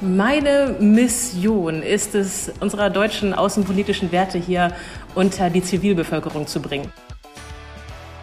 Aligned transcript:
Meine 0.00 0.76
Mission 0.78 1.82
ist 1.82 2.14
es, 2.14 2.52
unsere 2.60 2.88
deutschen 2.88 3.34
außenpolitischen 3.34 4.12
Werte 4.12 4.38
hier 4.38 4.72
unter 5.16 5.50
die 5.50 5.62
Zivilbevölkerung 5.62 6.46
zu 6.46 6.62
bringen. 6.62 6.92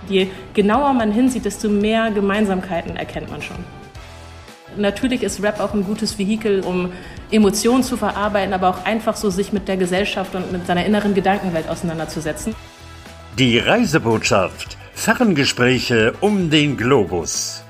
Je 0.07 0.27
genauer 0.53 0.93
man 0.93 1.11
hinsieht, 1.11 1.43
desto 1.43 1.67
mehr 1.67 2.11
Gemeinsamkeiten 2.11 2.95
erkennt 2.95 3.29
man 3.29 3.41
schon. 3.41 3.57
Natürlich 4.77 5.21
ist 5.21 5.43
Rap 5.43 5.59
auch 5.59 5.73
ein 5.73 5.83
gutes 5.83 6.17
Vehikel, 6.17 6.61
um 6.61 6.93
Emotionen 7.29 7.83
zu 7.83 7.97
verarbeiten, 7.97 8.53
aber 8.53 8.69
auch 8.69 8.85
einfach 8.85 9.17
so 9.17 9.29
sich 9.29 9.51
mit 9.51 9.67
der 9.67 9.75
Gesellschaft 9.75 10.33
und 10.33 10.53
mit 10.53 10.65
seiner 10.67 10.85
inneren 10.85 11.13
Gedankenwelt 11.13 11.67
auseinanderzusetzen. 11.67 12.55
Die 13.37 13.57
Reisebotschaft. 13.59 14.77
Ferngespräche 14.93 16.13
um 16.21 16.49
den 16.49 16.77
Globus. 16.77 17.64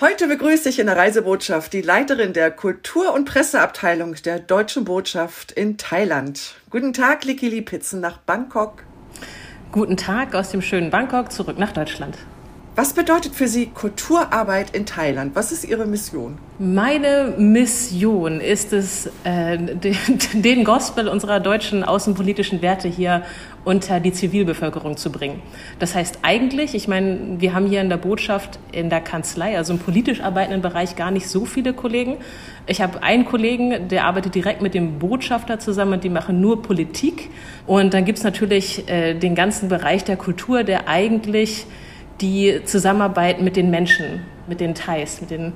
Heute 0.00 0.28
begrüße 0.28 0.70
ich 0.70 0.78
in 0.78 0.86
der 0.86 0.96
Reisebotschaft 0.96 1.74
die 1.74 1.82
Leiterin 1.82 2.32
der 2.32 2.50
Kultur- 2.50 3.12
und 3.12 3.26
Presseabteilung 3.26 4.14
der 4.24 4.38
Deutschen 4.38 4.86
Botschaft 4.86 5.52
in 5.52 5.76
Thailand. 5.76 6.54
Guten 6.70 6.94
Tag, 6.94 7.26
Likili 7.26 7.60
Pitzen 7.60 8.00
nach 8.00 8.16
Bangkok. 8.16 8.84
Guten 9.72 9.98
Tag 9.98 10.34
aus 10.34 10.52
dem 10.52 10.62
schönen 10.62 10.88
Bangkok 10.88 11.30
zurück 11.30 11.58
nach 11.58 11.72
Deutschland. 11.72 12.16
Was 12.76 12.92
bedeutet 12.92 13.34
für 13.34 13.48
Sie 13.48 13.66
Kulturarbeit 13.66 14.76
in 14.76 14.86
Thailand? 14.86 15.34
Was 15.34 15.50
ist 15.50 15.64
Ihre 15.64 15.86
Mission? 15.86 16.38
Meine 16.60 17.34
Mission 17.36 18.40
ist 18.40 18.72
es, 18.72 19.10
äh, 19.24 19.58
den, 20.34 20.62
Gospel 20.62 21.08
unserer 21.08 21.40
deutschen 21.40 21.82
außenpolitischen 21.82 22.62
Werte 22.62 22.86
hier 22.86 23.24
unter 23.64 23.98
die 23.98 24.12
Zivilbevölkerung 24.12 24.96
zu 24.96 25.10
bringen. 25.10 25.42
Das 25.80 25.96
heißt 25.96 26.20
eigentlich, 26.22 26.76
ich 26.76 26.86
meine, 26.86 27.40
wir 27.40 27.54
haben 27.54 27.66
hier 27.66 27.80
in 27.80 27.88
der 27.88 27.96
Botschaft, 27.96 28.60
in 28.70 28.88
der 28.88 29.00
Kanzlei, 29.00 29.56
also 29.56 29.72
im 29.72 29.80
politisch 29.80 30.20
arbeitenden 30.20 30.62
Bereich 30.62 30.94
gar 30.94 31.10
nicht 31.10 31.28
so 31.28 31.46
viele 31.46 31.72
Kollegen. 31.72 32.18
Ich 32.68 32.80
habe 32.80 33.02
einen 33.02 33.24
Kollegen, 33.24 33.88
der 33.88 34.04
arbeitet 34.04 34.36
direkt 34.36 34.62
mit 34.62 34.74
dem 34.74 35.00
Botschafter 35.00 35.58
zusammen 35.58 35.94
und 35.94 36.04
die 36.04 36.08
machen 36.08 36.40
nur 36.40 36.62
Politik. 36.62 37.30
Und 37.66 37.94
dann 37.94 38.04
gibt's 38.04 38.22
natürlich 38.22 38.88
äh, 38.88 39.14
den 39.14 39.34
ganzen 39.34 39.68
Bereich 39.68 40.04
der 40.04 40.16
Kultur, 40.16 40.62
der 40.62 40.86
eigentlich 40.86 41.66
die 42.20 42.60
Zusammenarbeit 42.64 43.40
mit 43.40 43.56
den 43.56 43.70
Menschen, 43.70 44.22
mit 44.46 44.60
den 44.60 44.74
Thais, 44.74 45.20
mit 45.20 45.30
den, 45.30 45.52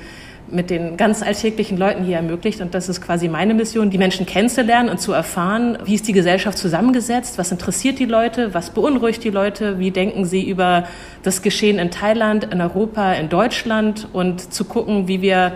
mit 0.48 0.70
den 0.70 0.96
ganz 0.96 1.22
alltäglichen 1.22 1.76
Leuten 1.76 2.04
hier 2.04 2.16
ermöglicht. 2.16 2.60
Und 2.60 2.74
das 2.74 2.88
ist 2.88 3.00
quasi 3.00 3.28
meine 3.28 3.54
Mission, 3.54 3.90
die 3.90 3.98
Menschen 3.98 4.26
kennenzulernen 4.26 4.88
und 4.88 5.00
zu 5.00 5.12
erfahren, 5.12 5.78
wie 5.84 5.94
ist 5.94 6.06
die 6.08 6.12
Gesellschaft 6.12 6.58
zusammengesetzt, 6.58 7.38
was 7.38 7.50
interessiert 7.50 7.98
die 7.98 8.06
Leute, 8.06 8.54
was 8.54 8.70
beunruhigt 8.70 9.24
die 9.24 9.30
Leute, 9.30 9.78
wie 9.78 9.90
denken 9.90 10.24
sie 10.24 10.48
über 10.48 10.84
das 11.22 11.42
Geschehen 11.42 11.78
in 11.78 11.90
Thailand, 11.90 12.44
in 12.52 12.60
Europa, 12.60 13.12
in 13.12 13.28
Deutschland 13.28 14.08
und 14.12 14.52
zu 14.52 14.64
gucken, 14.64 15.08
wie 15.08 15.22
wir 15.22 15.52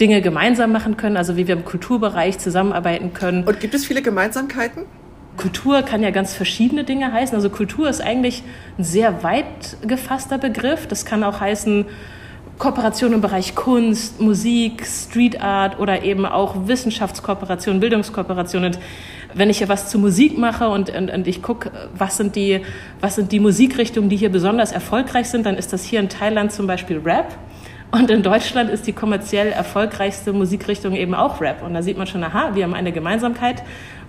Dinge 0.00 0.22
gemeinsam 0.22 0.72
machen 0.72 0.96
können, 0.96 1.16
also 1.16 1.36
wie 1.36 1.46
wir 1.46 1.54
im 1.54 1.64
Kulturbereich 1.64 2.38
zusammenarbeiten 2.38 3.12
können. 3.12 3.44
Und 3.44 3.60
gibt 3.60 3.74
es 3.74 3.84
viele 3.84 4.02
Gemeinsamkeiten? 4.02 4.84
Kultur 5.36 5.82
kann 5.82 6.02
ja 6.02 6.10
ganz 6.10 6.34
verschiedene 6.34 6.84
Dinge 6.84 7.12
heißen. 7.12 7.34
Also 7.34 7.50
Kultur 7.50 7.88
ist 7.88 8.00
eigentlich 8.00 8.42
ein 8.78 8.84
sehr 8.84 9.22
weit 9.22 9.76
gefasster 9.86 10.38
Begriff. 10.38 10.86
Das 10.86 11.04
kann 11.04 11.24
auch 11.24 11.40
heißen 11.40 11.86
Kooperation 12.58 13.12
im 13.12 13.20
Bereich 13.20 13.54
Kunst, 13.54 14.20
Musik, 14.20 14.86
Street 14.86 15.40
Art 15.40 15.80
oder 15.80 16.04
eben 16.04 16.26
auch 16.26 16.68
Wissenschaftskooperation, 16.68 17.80
Bildungskooperation. 17.80 18.64
Und 18.64 18.78
wenn 19.34 19.50
ich 19.50 19.58
hier 19.58 19.68
was 19.68 19.88
zu 19.88 19.98
Musik 19.98 20.38
mache 20.38 20.68
und, 20.68 20.90
und, 20.90 21.10
und 21.10 21.26
ich 21.26 21.42
gucke, 21.42 21.72
was 21.96 22.20
was 23.00 23.14
sind 23.16 23.32
die 23.32 23.40
Musikrichtungen, 23.40 24.10
die 24.10 24.16
hier 24.16 24.30
besonders 24.30 24.70
erfolgreich 24.70 25.28
sind, 25.28 25.46
dann 25.46 25.56
ist 25.56 25.72
das 25.72 25.82
hier 25.82 25.98
in 25.98 26.08
Thailand 26.08 26.52
zum 26.52 26.66
Beispiel 26.66 26.98
Rap. 26.98 27.36
Und 27.90 28.10
in 28.10 28.22
Deutschland 28.22 28.70
ist 28.70 28.86
die 28.86 28.92
kommerziell 28.92 29.48
erfolgreichste 29.48 30.32
Musikrichtung 30.32 30.94
eben 30.94 31.14
auch 31.14 31.40
Rap. 31.40 31.62
Und 31.62 31.74
da 31.74 31.82
sieht 31.82 31.98
man 31.98 32.06
schon, 32.06 32.22
aha, 32.24 32.54
wir 32.54 32.64
haben 32.64 32.74
eine 32.74 32.92
Gemeinsamkeit. 32.92 33.62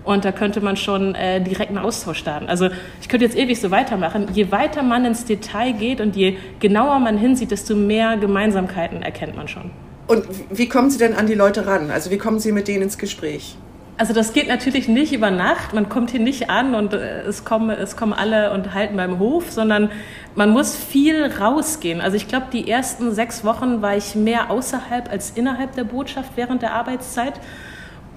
Und 0.04 0.26
da 0.26 0.32
könnte 0.32 0.62
man 0.62 0.76
schon 0.76 1.16
äh, 1.16 1.42
direkt 1.42 1.70
einen 1.70 1.78
Austausch 1.78 2.20
starten. 2.20 2.48
Also 2.48 2.70
ich 3.02 3.08
könnte 3.08 3.26
jetzt 3.26 3.38
ewig 3.38 3.60
so 3.60 3.72
weitermachen. 3.72 4.28
Je 4.34 4.52
weiter 4.52 4.84
man 4.84 5.06
ins 5.06 5.26
Detail 5.26 5.74
geht 5.74 6.02
und 6.02 6.16
je 6.16 6.38
genauer 6.60 7.00
man 7.00 7.18
hinsieht, 7.18 7.52
desto 7.52 7.76
mehr 7.76 8.18
Gemeinsamkeiten 8.18 9.02
erkennt 9.02 9.36
man 9.36 9.48
schon. 9.48 9.72
Und 10.08 10.26
wie 10.50 10.68
kommen 10.68 10.90
Sie 10.90 10.98
denn 10.98 11.14
an 11.14 11.28
die 11.28 11.34
Leute 11.34 11.66
ran? 11.66 11.90
Also 11.90 12.12
wie 12.12 12.18
kommen 12.18 12.40
Sie 12.40 12.52
mit 12.52 12.68
denen 12.68 12.84
ins 12.84 12.98
Gespräch? 12.98 13.56
Also 13.96 14.14
das 14.14 14.34
geht 14.34 14.48
natürlich 14.48 14.88
nicht 14.88 15.14
über 15.14 15.30
Nacht. 15.30 15.74
Man 15.74 15.88
kommt 15.88 16.12
hier 16.12 16.20
nicht 16.20 16.50
an 16.50 16.74
und 16.74 16.94
äh, 16.94 17.22
es 17.22 17.46
kommen, 17.46 17.70
es 17.70 17.96
kommen 17.96 18.12
alle 18.14 18.52
und 18.52 18.74
halten 18.74 18.98
beim 18.98 19.20
Hof, 19.20 19.52
sondern 19.52 19.92
man 20.36 20.50
muss 20.50 20.76
viel 20.76 21.26
rausgehen. 21.26 22.02
Also 22.02 22.18
ich 22.18 22.28
glaube, 22.28 22.48
die 22.52 22.70
ersten 22.70 23.14
sechs 23.14 23.46
Wochen 23.46 23.82
war 23.82 23.96
ich 23.96 24.16
mehr 24.16 24.50
außerhalb 24.50 25.12
als 25.12 25.32
innerhalb 25.32 25.76
der 25.76 25.84
Botschaft 25.84 26.32
während 26.36 26.64
der 26.64 26.74
Arbeitszeit. 26.74 27.34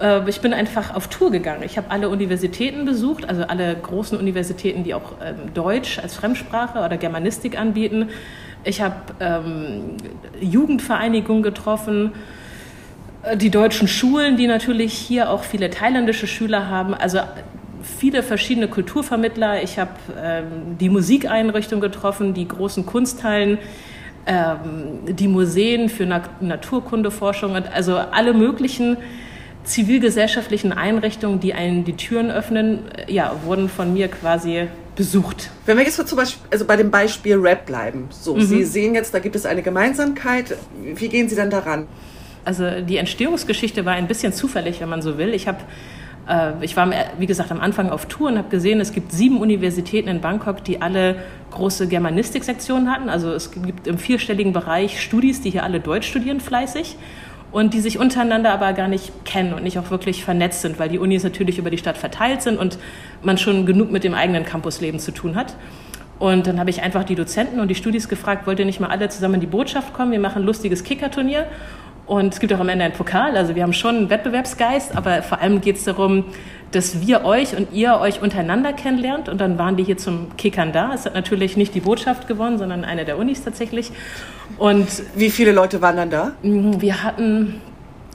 Äh, 0.00 0.28
ich 0.28 0.40
bin 0.40 0.52
einfach 0.52 0.94
auf 0.94 1.08
Tour 1.08 1.30
gegangen. 1.30 1.62
Ich 1.64 1.76
habe 1.76 1.90
alle 1.90 2.08
Universitäten 2.08 2.84
besucht, 2.84 3.28
also 3.28 3.42
alle 3.42 3.74
großen 3.74 4.18
Universitäten, 4.18 4.84
die 4.84 4.94
auch 4.94 5.12
ähm, 5.22 5.54
Deutsch 5.54 5.98
als 5.98 6.14
Fremdsprache 6.14 6.78
oder 6.84 6.96
Germanistik 6.96 7.58
anbieten. 7.58 8.08
Ich 8.64 8.80
habe 8.80 8.96
ähm, 9.20 9.96
Jugendvereinigungen 10.40 11.42
getroffen, 11.42 12.12
äh, 13.22 13.36
die 13.36 13.50
deutschen 13.50 13.88
Schulen, 13.88 14.36
die 14.36 14.46
natürlich 14.46 14.92
hier 14.92 15.30
auch 15.30 15.44
viele 15.44 15.70
thailändische 15.70 16.26
Schüler 16.26 16.68
haben. 16.68 16.94
Also 16.94 17.20
viele 17.98 18.22
verschiedene 18.22 18.68
Kulturvermittler. 18.68 19.62
Ich 19.62 19.78
habe 19.78 19.92
ähm, 20.20 20.76
die 20.78 20.88
Musikeinrichtung 20.88 21.80
getroffen, 21.80 22.34
die 22.34 22.48
großen 22.48 22.84
Kunsthallen, 22.84 23.58
ähm, 24.26 25.14
die 25.14 25.28
Museen 25.28 25.88
für 25.88 26.04
Na 26.04 26.22
Naturkundeforschung 26.40 27.52
und 27.52 27.72
also 27.72 27.96
alle 27.96 28.34
möglichen 28.34 28.96
zivilgesellschaftlichen 29.66 30.72
Einrichtungen, 30.72 31.40
die 31.40 31.54
einen 31.54 31.84
die 31.84 31.94
Türen 31.94 32.30
öffnen, 32.30 32.80
ja, 33.08 33.34
wurden 33.44 33.68
von 33.68 33.92
mir 33.92 34.08
quasi 34.08 34.68
besucht. 34.94 35.50
Wenn 35.66 35.76
wir 35.76 35.84
jetzt 35.84 36.08
zum 36.08 36.16
Beispiel, 36.16 36.46
also 36.50 36.64
bei 36.64 36.76
dem 36.76 36.90
Beispiel 36.90 37.36
Rap 37.36 37.66
bleiben, 37.66 38.06
so, 38.10 38.34
mhm. 38.34 38.40
Sie 38.42 38.64
sehen 38.64 38.94
jetzt, 38.94 39.12
da 39.12 39.18
gibt 39.18 39.36
es 39.36 39.44
eine 39.44 39.62
Gemeinsamkeit. 39.62 40.56
Wie 40.94 41.08
gehen 41.08 41.28
Sie 41.28 41.36
dann 41.36 41.50
daran? 41.50 41.86
Also 42.44 42.80
die 42.80 42.96
Entstehungsgeschichte 42.96 43.84
war 43.84 43.94
ein 43.94 44.06
bisschen 44.06 44.32
zufällig, 44.32 44.80
wenn 44.80 44.88
man 44.88 45.02
so 45.02 45.18
will. 45.18 45.34
Ich 45.34 45.48
habe 45.48 45.58
äh, 46.28 46.52
ich 46.60 46.76
war, 46.76 46.90
wie 47.18 47.26
gesagt, 47.26 47.50
am 47.50 47.60
Anfang 47.60 47.90
auf 47.90 48.06
Tour 48.06 48.28
und 48.28 48.38
habe 48.38 48.48
gesehen, 48.48 48.80
es 48.80 48.92
gibt 48.92 49.12
sieben 49.12 49.38
Universitäten 49.38 50.08
in 50.08 50.20
Bangkok, 50.20 50.64
die 50.64 50.80
alle 50.80 51.16
große 51.50 51.88
Germanistik-Sektionen 51.88 52.90
hatten. 52.90 53.08
Also 53.08 53.32
es 53.32 53.50
gibt 53.50 53.86
im 53.86 53.98
vierstelligen 53.98 54.52
Bereich 54.52 55.00
Studis, 55.00 55.40
die 55.40 55.50
hier 55.50 55.64
alle 55.64 55.80
Deutsch 55.80 56.08
studieren 56.08 56.40
fleißig 56.40 56.96
und 57.52 57.74
die 57.74 57.80
sich 57.80 57.98
untereinander 57.98 58.52
aber 58.52 58.72
gar 58.72 58.88
nicht 58.88 59.24
kennen 59.24 59.54
und 59.54 59.62
nicht 59.62 59.78
auch 59.78 59.90
wirklich 59.90 60.24
vernetzt 60.24 60.62
sind, 60.62 60.78
weil 60.78 60.88
die 60.88 60.98
Unis 60.98 61.22
natürlich 61.24 61.58
über 61.58 61.70
die 61.70 61.78
Stadt 61.78 61.96
verteilt 61.96 62.42
sind 62.42 62.58
und 62.58 62.78
man 63.22 63.38
schon 63.38 63.66
genug 63.66 63.90
mit 63.90 64.04
dem 64.04 64.14
eigenen 64.14 64.44
Campusleben 64.44 65.00
zu 65.00 65.12
tun 65.12 65.36
hat. 65.36 65.56
Und 66.18 66.46
dann 66.46 66.58
habe 66.58 66.70
ich 66.70 66.82
einfach 66.82 67.04
die 67.04 67.14
Dozenten 67.14 67.60
und 67.60 67.68
die 67.68 67.74
Studis 67.74 68.08
gefragt, 68.08 68.46
wollt 68.46 68.58
ihr 68.58 68.64
nicht 68.64 68.80
mal 68.80 68.88
alle 68.88 69.08
zusammen 69.08 69.34
in 69.34 69.40
die 69.40 69.46
Botschaft 69.46 69.92
kommen? 69.92 70.12
Wir 70.12 70.20
machen 70.20 70.42
ein 70.42 70.46
lustiges 70.46 70.82
Kickerturnier. 70.82 71.46
Und 72.06 72.32
es 72.32 72.40
gibt 72.40 72.52
auch 72.52 72.60
am 72.60 72.68
Ende 72.68 72.84
einen 72.84 72.94
Pokal. 72.94 73.36
Also 73.36 73.54
wir 73.54 73.64
haben 73.64 73.72
schon 73.72 73.96
einen 73.96 74.10
Wettbewerbsgeist, 74.10 74.96
aber 74.96 75.22
vor 75.22 75.40
allem 75.40 75.60
geht 75.60 75.76
es 75.76 75.84
darum, 75.84 76.24
dass 76.72 77.06
wir 77.06 77.24
euch 77.24 77.56
und 77.56 77.72
ihr 77.72 77.98
euch 78.00 78.20
untereinander 78.20 78.72
kennenlernt. 78.72 79.28
Und 79.28 79.40
dann 79.40 79.58
waren 79.58 79.76
die 79.76 79.84
hier 79.84 79.96
zum 79.96 80.36
Kickern 80.36 80.72
da. 80.72 80.92
Es 80.94 81.06
hat 81.06 81.14
natürlich 81.14 81.56
nicht 81.56 81.74
die 81.74 81.80
Botschaft 81.80 82.28
gewonnen, 82.28 82.58
sondern 82.58 82.84
eine 82.84 83.04
der 83.04 83.18
Unis 83.18 83.44
tatsächlich. 83.44 83.92
Und 84.58 84.86
wie 85.14 85.30
viele 85.30 85.52
Leute 85.52 85.80
waren 85.80 85.96
dann 85.96 86.10
da? 86.10 86.32
Mm, 86.42 86.80
wir 86.80 87.02
hatten, 87.02 87.60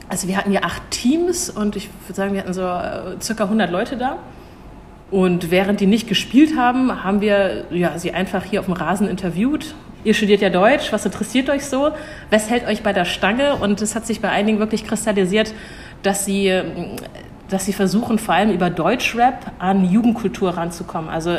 also 0.08 0.28
wir 0.28 0.36
hatten 0.36 0.50
hier 0.50 0.64
acht 0.64 0.82
Teams 0.90 1.50
und 1.50 1.76
ich 1.76 1.88
würde 2.06 2.14
sagen, 2.14 2.34
wir 2.34 2.40
hatten 2.40 2.52
so 2.52 2.62
äh, 2.62 3.20
circa 3.20 3.44
100 3.44 3.70
Leute 3.70 3.96
da. 3.96 4.18
Und 5.10 5.50
während 5.50 5.80
die 5.80 5.86
nicht 5.86 6.08
gespielt 6.08 6.56
haben, 6.56 7.04
haben 7.04 7.20
wir 7.20 7.64
ja, 7.70 7.98
sie 7.98 8.12
einfach 8.12 8.44
hier 8.44 8.60
auf 8.60 8.66
dem 8.66 8.74
Rasen 8.74 9.08
interviewt. 9.08 9.74
Ihr 10.04 10.14
studiert 10.14 10.40
ja 10.40 10.50
Deutsch, 10.50 10.92
was 10.92 11.04
interessiert 11.04 11.48
euch 11.48 11.66
so? 11.66 11.90
Was 12.30 12.50
hält 12.50 12.66
euch 12.66 12.82
bei 12.82 12.92
der 12.92 13.04
Stange? 13.04 13.56
Und 13.56 13.82
es 13.82 13.94
hat 13.94 14.06
sich 14.06 14.20
bei 14.20 14.30
einigen 14.30 14.58
wirklich 14.58 14.86
kristallisiert, 14.86 15.52
dass 16.02 16.24
sie 16.24 16.48
dass 17.52 17.66
sie 17.66 17.72
versuchen, 17.72 18.18
vor 18.18 18.34
allem 18.34 18.50
über 18.50 18.70
Deutschrap 18.70 19.52
an 19.58 19.84
Jugendkultur 19.84 20.50
ranzukommen. 20.50 21.10
Also 21.10 21.36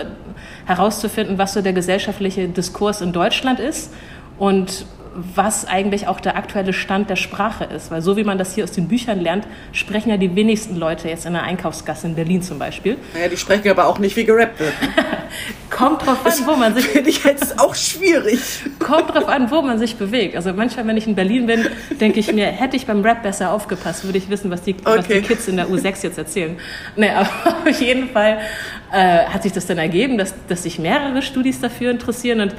herauszufinden, 0.66 1.38
was 1.38 1.54
so 1.54 1.62
der 1.62 1.74
gesellschaftliche 1.74 2.48
Diskurs 2.48 3.02
in 3.02 3.14
Deutschland 3.14 3.60
ist 3.60 3.92
und 4.38 4.86
was 5.16 5.66
eigentlich 5.66 6.08
auch 6.08 6.20
der 6.20 6.36
aktuelle 6.36 6.74
Stand 6.74 7.10
der 7.10 7.16
Sprache 7.16 7.66
ist. 7.66 7.92
Weil 7.92 8.02
so 8.02 8.18
wie 8.18 8.24
man 8.24 8.38
das 8.38 8.56
hier 8.56 8.64
aus 8.64 8.72
den 8.72 8.88
Büchern 8.88 9.20
lernt, 9.20 9.48
sprechen 9.72 10.10
ja 10.10 10.18
die 10.18 10.36
wenigsten 10.36 10.76
Leute 10.76 11.10
jetzt 11.10 11.26
in 11.26 11.34
der 11.34 11.44
Einkaufsgasse 11.44 12.08
in 12.08 12.16
Berlin 12.16 12.42
zum 12.42 12.60
Beispiel. 12.60 12.98
Naja, 13.14 13.28
die 13.28 13.38
sprechen 13.38 13.70
aber 13.70 13.88
auch 13.88 14.00
nicht, 14.00 14.16
wie 14.16 14.26
gerappt 14.26 14.60
wird. 14.60 14.74
Kommt 15.70 16.06
drauf 16.06 16.26
an, 16.26 16.34
wo 16.46 16.56
man 16.56 16.76
sich... 16.76 16.86
Finde 16.86 17.10
ich 17.10 17.24
jetzt 17.24 17.60
auch 17.60 17.74
schwierig. 17.74 18.40
Kommt 18.80 19.14
drauf 19.14 19.28
an, 19.28 19.50
wo 19.50 19.62
man 19.62 19.80
sich 19.80 19.96
bewegt. 19.96 20.36
Also 20.36 20.54
manchmal, 20.54 20.86
wenn 20.88 20.98
ich 20.98 21.08
in 21.08 21.16
Berlin 21.16 21.48
bin, 21.48 21.66
denke 22.00 22.20
ich 22.20 22.32
mir, 22.32 22.46
hätte 22.46 22.76
ich 22.76 22.86
beim 22.86 23.02
Rap 23.02 23.24
besser 23.24 23.52
aufgepasst, 23.52 24.04
würde 24.04 24.18
ich 24.18 24.30
wissen, 24.30 24.52
was 24.52 24.62
die, 24.62 24.76
okay. 24.76 24.98
was 24.98 25.08
die 25.08 25.22
Kids 25.22 25.48
in 25.48 25.58
der 25.58 25.68
U6 25.68 26.04
jetzt 26.04 26.18
erzählen. 26.18 26.58
Nee, 26.96 27.10
aber 27.10 27.30
auf 27.70 27.82
jeden 27.82 28.10
Fall 28.10 28.40
äh, 28.92 29.26
hat 29.26 29.44
sich 29.44 29.52
das 29.52 29.66
dann 29.66 29.80
ergeben, 29.80 30.18
dass, 30.18 30.34
dass 30.48 30.64
sich 30.64 30.78
mehrere 30.78 31.22
Studis 31.22 31.60
dafür 31.60 31.90
interessieren 31.90 32.42
und 32.42 32.56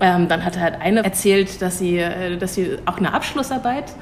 ähm, 0.00 0.28
dann 0.28 0.44
hat 0.44 0.58
halt 0.58 0.80
eine 0.80 1.04
erzählt, 1.04 1.60
dass 1.62 1.78
sie, 1.78 1.98
äh, 1.98 2.36
dass 2.36 2.54
sie 2.54 2.78
auch 2.86 2.98
eine 2.98 3.12
Abschlussarbeit 3.12 3.92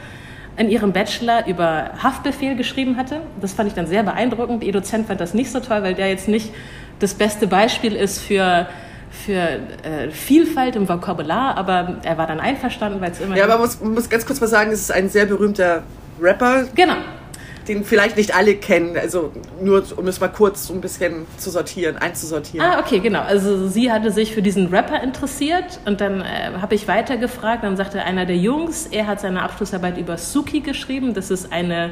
in 0.57 0.69
ihrem 0.69 0.93
Bachelor 0.93 1.47
über 1.47 1.91
Haftbefehl 2.03 2.57
geschrieben 2.57 2.97
hatte. 2.97 3.21
Das 3.41 3.53
fand 3.53 3.69
ich 3.69 3.75
dann 3.75 3.87
sehr 3.87 4.03
beeindruckend. 4.03 4.63
Ihr 4.63 4.73
Dozent 4.73 5.09
fand 5.09 5.21
das 5.21 5.35
nicht 5.35 5.51
so 5.51 5.61
toll, 5.61 5.83
weil 5.83 5.95
der 5.95 6.09
jetzt 6.09 6.29
nicht 6.29 6.53
das 7.01 7.15
beste 7.15 7.47
Beispiel 7.47 7.95
ist 7.95 8.21
für 8.21 8.69
für 9.11 9.39
äh, 9.39 10.11
Vielfalt 10.11 10.75
im 10.75 10.89
Vokabular, 10.89 11.57
aber 11.57 11.99
er 12.03 12.19
war 12.19 12.27
dann 12.27 12.41
einverstanden, 12.41 13.01
weil 13.01 13.13
es 13.13 13.21
immer. 13.21 13.37
Ja, 13.37 13.45
aber 13.45 13.55
man 13.55 13.63
muss, 13.63 13.81
man 13.81 13.95
muss 13.95 14.11
ganz 14.11 14.27
kurz 14.27 14.41
mal 14.41 14.49
sagen, 14.49 14.73
es 14.73 14.81
ist 14.81 14.91
ein 14.91 15.09
sehr 15.09 15.27
berühmter 15.27 15.85
Rapper. 16.21 16.65
Genau 16.75 16.97
den 17.69 17.85
vielleicht 17.85 18.17
nicht 18.17 18.35
alle 18.35 18.57
kennen. 18.57 18.97
Also 18.97 19.33
nur, 19.61 19.85
um 19.97 20.07
es 20.09 20.21
mal 20.21 20.29
kurz 20.29 20.67
so 20.67 20.75
ein 20.75 20.81
bisschen 20.81 21.27
zu 21.39 21.51
sortieren, 21.51 21.97
einzusortieren. 21.97 22.67
Ah, 22.67 22.81
okay, 22.81 23.01
genau. 23.01 23.23
Also 23.23 23.69
sie 23.69 23.91
hatte 23.91 24.11
sich 24.11 24.35
für 24.35 24.43
diesen 24.43 24.69
Rapper 24.69 25.03
interessiert 25.03 25.81
und 25.87 26.01
dann 26.01 26.21
äh, 26.21 26.53
habe 26.61 26.75
ich 26.75 26.89
weitergefragt. 26.89 27.65
Dann 27.65 27.77
sagte 27.77 28.03
einer 28.03 28.27
der 28.27 28.37
Jungs, 28.37 28.87
er 28.91 29.07
hat 29.07 29.21
seine 29.21 29.43
Abschlussarbeit 29.43 29.99
über 29.99 30.19
Suki 30.19 30.61
geschrieben. 30.61 31.15
Das 31.15 31.31
ist 31.31 31.53
eine 31.53 31.91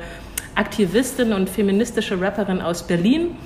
Aktivistin 0.54 1.32
und 1.32 1.48
feministische 1.48 2.20
Rapperin 2.20 2.60
aus 2.60 2.86
Berlin. 2.86 3.36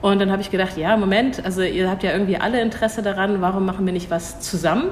Und 0.00 0.20
dann 0.20 0.30
habe 0.30 0.42
ich 0.42 0.50
gedacht, 0.50 0.76
ja, 0.76 0.96
Moment, 0.96 1.44
also 1.44 1.62
ihr 1.62 1.90
habt 1.90 2.02
ja 2.02 2.12
irgendwie 2.12 2.36
alle 2.36 2.60
Interesse 2.60 3.02
daran, 3.02 3.40
warum 3.40 3.64
machen 3.64 3.84
wir 3.84 3.92
nicht 3.92 4.10
was 4.10 4.40
zusammen? 4.40 4.90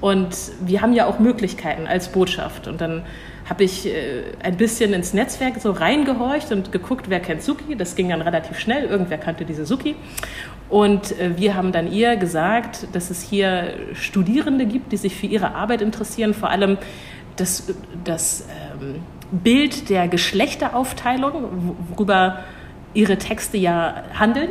Und 0.00 0.36
wir 0.60 0.82
haben 0.82 0.92
ja 0.92 1.06
auch 1.06 1.18
Möglichkeiten 1.18 1.86
als 1.86 2.08
Botschaft. 2.08 2.68
Und 2.68 2.80
dann 2.80 3.02
habe 3.48 3.64
ich 3.64 3.86
äh, 3.86 4.24
ein 4.42 4.56
bisschen 4.56 4.92
ins 4.92 5.14
Netzwerk 5.14 5.60
so 5.60 5.70
reingehorcht 5.70 6.50
und 6.50 6.72
geguckt, 6.72 7.08
wer 7.08 7.20
kennt 7.20 7.42
Suki. 7.42 7.76
Das 7.76 7.94
ging 7.94 8.08
dann 8.08 8.22
relativ 8.22 8.58
schnell. 8.58 8.84
Irgendwer 8.84 9.18
kannte 9.18 9.44
diese 9.44 9.64
Suki. 9.64 9.94
Und 10.68 11.18
äh, 11.20 11.38
wir 11.38 11.54
haben 11.54 11.70
dann 11.70 11.90
ihr 11.90 12.16
gesagt, 12.16 12.88
dass 12.92 13.10
es 13.10 13.22
hier 13.22 13.74
Studierende 13.94 14.66
gibt, 14.66 14.90
die 14.92 14.96
sich 14.96 15.14
für 15.14 15.26
ihre 15.26 15.54
Arbeit 15.54 15.80
interessieren, 15.80 16.34
vor 16.34 16.50
allem 16.50 16.76
das, 17.36 17.68
das 18.02 18.46
ähm, 18.80 18.96
Bild 19.30 19.90
der 19.90 20.08
Geschlechteraufteilung, 20.08 21.76
worüber 21.90 22.40
ihre 22.94 23.16
Texte 23.16 23.56
ja 23.58 24.02
handeln. 24.18 24.50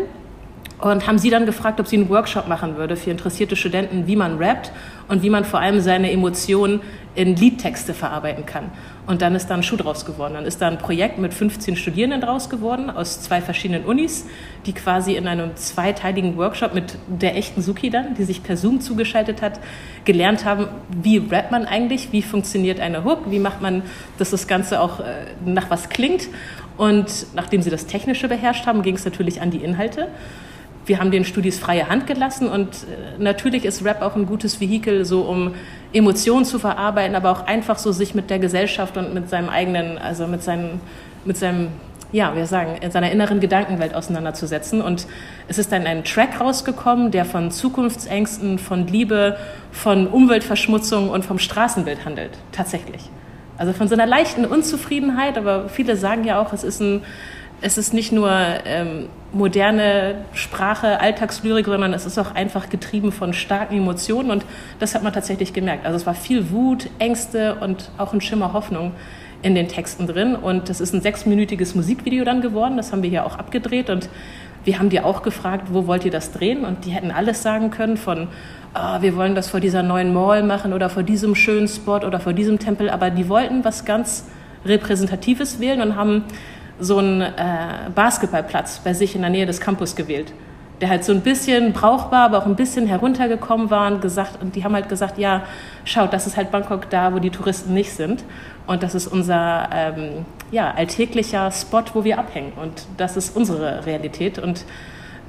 Und 0.80 1.08
haben 1.08 1.18
sie 1.18 1.30
dann 1.30 1.46
gefragt, 1.46 1.80
ob 1.80 1.88
sie 1.88 1.96
einen 1.96 2.10
Workshop 2.10 2.50
machen 2.50 2.76
würde 2.76 2.98
für 2.98 3.10
interessierte 3.10 3.56
Studenten, 3.56 4.08
wie 4.08 4.18
man 4.18 4.38
rappt 4.38 4.72
und 5.08 5.24
wie 5.24 5.30
man 5.30 5.46
vor 5.46 5.62
allem 5.62 5.80
seine 5.80 6.12
Emotionen 6.12 6.82
in 7.16 7.36
Liedtexte 7.36 7.94
verarbeiten 7.94 8.46
kann. 8.46 8.72
Und 9.08 9.22
dann 9.22 9.36
ist 9.36 9.48
da 9.48 9.56
ein 9.56 9.64
Schuh 9.64 9.78
draus 9.78 10.06
geworden. 10.06 10.34
Dann 10.34 10.46
ist 10.46 10.62
da 10.62 10.68
ein 10.68 10.78
Projekt 10.78 11.18
mit 11.18 11.34
15 11.34 11.76
Studierenden 11.76 12.22
draus 12.22 12.50
geworden 12.50 12.90
aus 12.90 13.22
zwei 13.22 13.42
verschiedenen 13.42 13.86
Unis, 13.86 14.26
die 14.66 14.74
quasi 14.74 15.16
in 15.16 15.28
einem 15.28 15.56
zweiteiligen 15.56 16.38
Workshop 16.38 16.74
mit 16.74 16.98
der 17.08 17.38
echten 17.38 17.62
Suki 17.62 17.90
dann, 17.90 18.16
die 18.16 18.24
sich 18.24 18.44
per 18.44 18.58
Zoom 18.58 18.82
zugeschaltet 18.82 19.42
hat, 19.42 19.60
gelernt 20.04 20.46
haben, 20.46 20.68
wie 20.90 21.18
rappt 21.18 21.52
man 21.52 21.66
eigentlich, 21.66 22.12
wie 22.12 22.22
funktioniert 22.22 22.80
eine 22.80 23.04
Hook, 23.04 23.32
wie 23.32 23.40
macht 23.40 23.62
man, 23.62 23.84
dass 24.18 24.32
das 24.32 24.48
Ganze 24.48 24.82
auch 24.82 25.00
äh, 25.00 25.04
nach 25.46 25.70
was 25.70 25.90
klingt. 25.90 26.28
Und 26.78 27.28
nachdem 27.34 27.62
sie 27.62 27.70
das 27.70 27.86
Technische 27.86 28.28
beherrscht 28.28 28.66
haben, 28.66 28.82
ging 28.82 28.96
es 28.96 29.06
natürlich 29.06 29.42
an 29.42 29.52
die 29.52 29.60
Inhalte 29.60 30.10
wir 30.86 31.00
haben 31.00 31.12
den 31.12 31.26
Studis 31.26 31.60
freie 31.60 31.90
Hand 31.90 32.08
gelassen 32.08 32.48
und 32.48 32.70
äh, 32.70 33.22
natürlich 33.22 33.66
ist 33.66 33.84
Rap 33.84 34.02
auch 34.02 34.16
ein 34.16 34.26
gutes 34.26 34.62
Vehikel, 34.62 35.06
so 35.06 35.22
um 35.22 35.56
Emotionen 35.94 36.46
zu 36.46 36.60
verarbeiten, 36.60 37.16
aber 37.16 37.32
auch 37.32 37.48
einfach 37.48 37.78
so 37.78 37.92
sich 37.92 38.16
mit 38.16 38.30
der 38.30 38.40
Gesellschaft 38.40 38.98
und 38.98 39.14
mit 39.14 39.30
seinem 39.30 39.50
eigenen, 39.50 39.98
also 39.98 40.28
mit 40.28 40.44
seinem, 40.44 40.80
mit 41.24 41.38
seinem, 41.38 41.70
ja, 42.12 42.36
wir 42.36 42.46
sagen, 42.46 42.78
in 42.82 42.92
seiner 42.92 43.12
inneren 43.12 43.40
Gedankenwelt 43.40 43.96
auseinanderzusetzen. 43.96 44.82
Und 44.82 45.08
es 45.48 45.58
ist 45.58 45.72
dann 45.72 45.88
ein 45.88 46.04
Track 46.04 46.40
rausgekommen, 46.40 47.12
der 47.12 47.26
von 47.26 47.50
Zukunftsängsten, 47.50 48.60
von 48.60 48.88
Liebe, 48.88 49.38
von 49.72 50.08
Umweltverschmutzung 50.08 51.10
und 51.10 51.26
vom 51.26 51.40
Straßenbild 51.40 52.06
handelt, 52.06 52.32
tatsächlich. 52.52 53.10
Also 53.58 53.72
von 53.72 53.88
so 53.88 53.96
einer 53.96 54.06
leichten 54.06 54.46
Unzufriedenheit, 54.46 55.38
aber 55.38 55.70
viele 55.70 55.96
sagen 55.96 56.26
ja 56.26 56.42
auch, 56.42 56.52
es 56.52 56.64
ist 56.64 56.82
ein 56.82 57.04
es 57.62 57.78
ist 57.78 57.94
nicht 57.94 58.12
nur 58.12 58.31
ähm, 58.66 59.07
moderne 59.31 60.25
Sprache, 60.34 61.00
Alltagslyrik, 61.00 61.66
sondern 61.66 61.94
es 61.94 62.06
ist 62.06 62.18
auch 62.18 62.36
einfach 62.36 62.69
getrieben 62.69 63.12
von 63.12 63.34
starken 63.34 63.78
Emotionen 63.78 64.31
und 64.31 64.46
das 64.80 64.96
hat 64.96 65.04
man 65.04 65.13
tatsächlich 65.13 65.54
gemerkt. 65.54 65.86
Also 65.86 65.98
es 65.98 66.06
war 66.06 66.13
viel 66.13 66.52
Wut, 66.52 66.90
Ängste 67.00 67.56
und 67.56 67.92
auch 67.98 68.13
ein 68.13 68.22
Schimmer 68.22 68.54
Hoffnung 68.54 68.92
in 69.42 69.56
den 69.56 69.68
Texten 69.68 70.07
drin. 70.07 70.36
Und 70.36 70.69
das 70.69 70.81
ist 70.81 70.94
ein 70.94 71.02
sechsminütiges 71.02 71.75
Musikvideo 71.75 72.24
dann 72.25 72.42
geworden, 72.42 72.78
das 72.78 72.92
haben 72.92 73.04
wir 73.04 73.10
hier 73.10 73.25
auch 73.25 73.38
abgedreht 73.38 73.90
und 73.90 74.10
wir 74.63 74.80
haben 74.80 74.90
die 74.90 75.00
auch 75.00 75.22
gefragt, 75.22 75.68
wo 75.72 75.86
wollt 75.86 76.06
ihr 76.06 76.12
das 76.12 76.31
drehen? 76.31 76.66
Und 76.66 76.86
die 76.86 76.90
hätten 76.90 77.12
alles 77.12 77.44
sagen 77.44 77.69
können 77.69 77.98
von 77.98 78.28
oh, 78.74 79.01
wir 79.01 79.16
wollen 79.16 79.36
das 79.36 79.50
vor 79.50 79.60
dieser 79.60 79.84
neuen 79.84 80.13
Mall 80.13 80.42
machen 80.42 80.74
oder 80.74 80.90
vor 80.90 81.04
diesem 81.04 81.36
schönen 81.36 81.68
Spot 81.68 81.98
oder 81.98 82.19
vor 82.19 82.34
diesem 82.34 82.58
Tempel, 82.58 82.90
aber 82.90 83.12
die 83.12 83.30
wollten 83.30 83.63
was 83.63 83.86
ganz 83.86 84.25
Repräsentatives 84.66 85.60
wählen 85.60 85.81
und 85.81 85.96
haben 85.96 86.24
so 86.80 86.98
einen 86.98 87.22
äh, 87.22 87.89
Basketballplatz 87.94 88.80
bei 88.83 88.94
sich 88.94 89.16
in 89.16 89.22
der 89.22 89.30
Nähe 89.30 89.45
des 89.45 89.60
Campus 89.62 89.95
gewählt, 89.95 90.33
der 90.81 90.89
halt 90.89 91.04
so 91.04 91.13
ein 91.13 91.22
bisschen 91.22 91.74
brauchbar, 91.74 92.25
aber 92.25 92.39
auch 92.39 92.45
ein 92.45 92.56
bisschen 92.56 92.88
heruntergekommen 92.88 93.69
war 93.69 93.92
und 93.92 94.01
gesagt, 94.01 94.42
und 94.42 94.56
die 94.56 94.63
haben 94.63 94.74
halt 94.74 94.89
gesagt, 94.89 95.18
ja, 95.18 95.44
schaut, 95.86 96.12
das 96.12 96.27
ist 96.27 96.36
halt 96.36 96.51
Bangkok 96.51 96.89
da, 96.89 97.13
wo 97.13 97.19
die 97.19 97.30
Touristen 97.30 97.74
nicht 97.74 97.94
sind. 97.94 98.24
Und 98.68 98.83
das 98.83 98.95
ist 98.95 99.07
unser 99.07 99.69
ähm, 99.72 100.25
ja, 100.51 100.72
alltäglicher 100.72 101.51
Spot, 101.51 101.83
wo 101.94 102.04
wir 102.04 102.18
abhängen. 102.19 102.54
Und 102.54 102.88
das 102.98 103.16
ist 103.16 103.36
unsere 103.36 103.86
Realität 103.86 104.39
und 104.39 104.66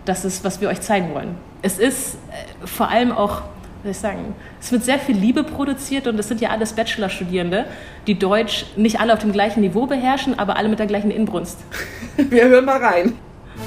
das 0.05 0.25
ist, 0.25 0.45
was 0.45 0.61
wir 0.61 0.69
euch 0.69 0.81
zeigen 0.81 1.15
wollen. 1.15 1.37
Es 1.63 1.79
ist 1.79 2.15
äh, 2.15 2.67
vor 2.67 2.89
allem 2.89 3.13
auch 3.13 3.43
soll 3.87 3.93
ich 3.93 3.99
sagen, 3.99 4.35
es 4.61 4.73
wird 4.73 4.85
sehr 4.85 4.99
viel 4.99 5.17
Liebe 5.17 5.45
produziert 5.45 6.07
und 6.07 6.19
es 6.19 6.27
sind 6.27 6.41
ja 6.41 6.51
alles 6.51 6.73
Bachelorstudierende, 6.73 7.67
die 8.07 8.19
Deutsch 8.19 8.67
nicht 8.77 8.99
alle 8.99 9.13
auf 9.13 9.21
dem 9.21 9.33
gleichen 9.33 9.61
Niveau 9.61 9.87
beherrschen, 9.87 10.39
aber 10.39 10.57
alle 10.57 10.69
mit 10.69 10.79
der 10.79 10.87
gleichen 10.87 11.11
Inbrunst. 11.11 11.59
Wir 12.17 12.49
hören 12.49 12.65
mal 12.65 12.83
rein. 12.83 13.13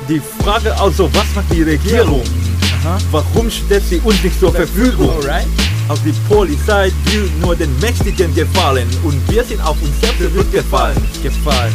Die 0.08 0.20
Frage 0.20 0.76
also, 0.80 1.10
was 1.14 1.36
macht 1.36 1.52
die 1.54 1.64
Regierung? 1.64 2.22
Warum 3.12 3.50
stellt 3.50 3.84
sie 3.84 4.00
uns 4.04 4.24
nicht 4.24 4.40
zur 4.40 4.54
Verfügung? 4.54 5.10
Auch 5.88 5.98
die 6.06 6.14
Polizei 6.28 6.92
will 7.06 7.30
nur 7.42 7.56
den 7.56 7.78
Mächtigen 7.80 8.34
gefallen 8.36 8.88
und 9.04 9.20
wir 9.32 9.44
sind 9.44 9.62
auf 9.62 9.82
uns 9.82 10.00
selbst 10.02 10.20
zurückgefallen. 10.20 10.98
Gefallen. 11.24 11.74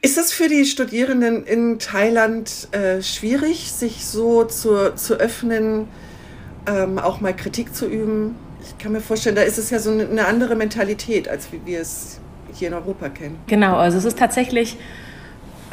Ist 0.00 0.18
es 0.18 0.32
für 0.32 0.48
die 0.48 0.64
Studierenden 0.64 1.44
in 1.44 1.78
Thailand 1.78 2.68
äh, 2.72 3.02
schwierig, 3.02 3.72
sich 3.72 4.04
so 4.04 4.44
zu, 4.44 4.94
zu 4.94 5.14
öffnen? 5.14 5.88
Ähm, 6.66 6.98
auch 6.98 7.20
mal 7.20 7.34
Kritik 7.34 7.74
zu 7.74 7.86
üben. 7.86 8.36
Ich 8.62 8.78
kann 8.78 8.92
mir 8.92 9.00
vorstellen, 9.00 9.36
da 9.36 9.42
ist 9.42 9.58
es 9.58 9.70
ja 9.70 9.78
so 9.78 9.90
eine 9.90 10.26
andere 10.26 10.54
Mentalität, 10.54 11.28
als 11.28 11.52
wie 11.52 11.60
wir 11.64 11.80
es 11.80 12.20
hier 12.54 12.68
in 12.68 12.74
Europa 12.74 13.08
kennen. 13.08 13.38
Genau, 13.46 13.76
also 13.76 13.98
es 13.98 14.04
ist 14.04 14.18
tatsächlich 14.18 14.78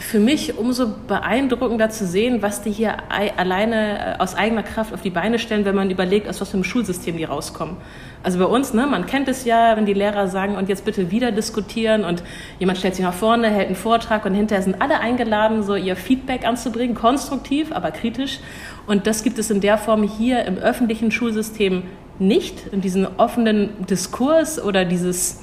für 0.01 0.19
mich 0.19 0.57
umso 0.57 0.87
beeindruckender 1.07 1.89
zu 1.89 2.05
sehen, 2.05 2.41
was 2.41 2.61
die 2.61 2.71
hier 2.71 2.97
alleine 3.09 4.15
äh, 4.15 4.19
aus 4.19 4.35
eigener 4.35 4.63
Kraft 4.63 4.93
auf 4.93 5.01
die 5.01 5.09
Beine 5.09 5.39
stellen, 5.39 5.63
wenn 5.63 5.75
man 5.75 5.89
überlegt, 5.89 6.27
aus 6.27 6.41
was 6.41 6.49
für 6.49 6.55
einem 6.55 6.63
Schulsystem 6.63 7.17
die 7.17 7.23
rauskommen. 7.23 7.77
Also 8.23 8.39
bei 8.39 8.45
uns, 8.45 8.73
ne, 8.73 8.87
man 8.87 9.05
kennt 9.05 9.27
es 9.27 9.45
ja, 9.45 9.75
wenn 9.77 9.85
die 9.85 9.93
Lehrer 9.93 10.27
sagen, 10.27 10.55
und 10.55 10.69
jetzt 10.69 10.85
bitte 10.85 11.11
wieder 11.11 11.31
diskutieren 11.31 12.03
und 12.03 12.23
jemand 12.59 12.77
stellt 12.79 12.95
sich 12.95 13.05
nach 13.05 13.13
vorne, 13.13 13.49
hält 13.49 13.67
einen 13.67 13.75
Vortrag 13.75 14.25
und 14.25 14.33
hinterher 14.33 14.63
sind 14.63 14.81
alle 14.81 14.99
eingeladen, 14.99 15.63
so 15.63 15.75
ihr 15.75 15.95
Feedback 15.95 16.45
anzubringen, 16.45 16.95
konstruktiv, 16.95 17.71
aber 17.71 17.91
kritisch. 17.91 18.39
Und 18.87 19.07
das 19.07 19.23
gibt 19.23 19.37
es 19.39 19.49
in 19.51 19.61
der 19.61 19.77
Form 19.77 20.03
hier 20.03 20.45
im 20.45 20.57
öffentlichen 20.57 21.11
Schulsystem 21.11 21.83
nicht, 22.19 22.67
in 22.71 22.81
diesem 22.81 23.07
offenen 23.17 23.85
Diskurs 23.87 24.61
oder 24.61 24.85
dieses 24.85 25.41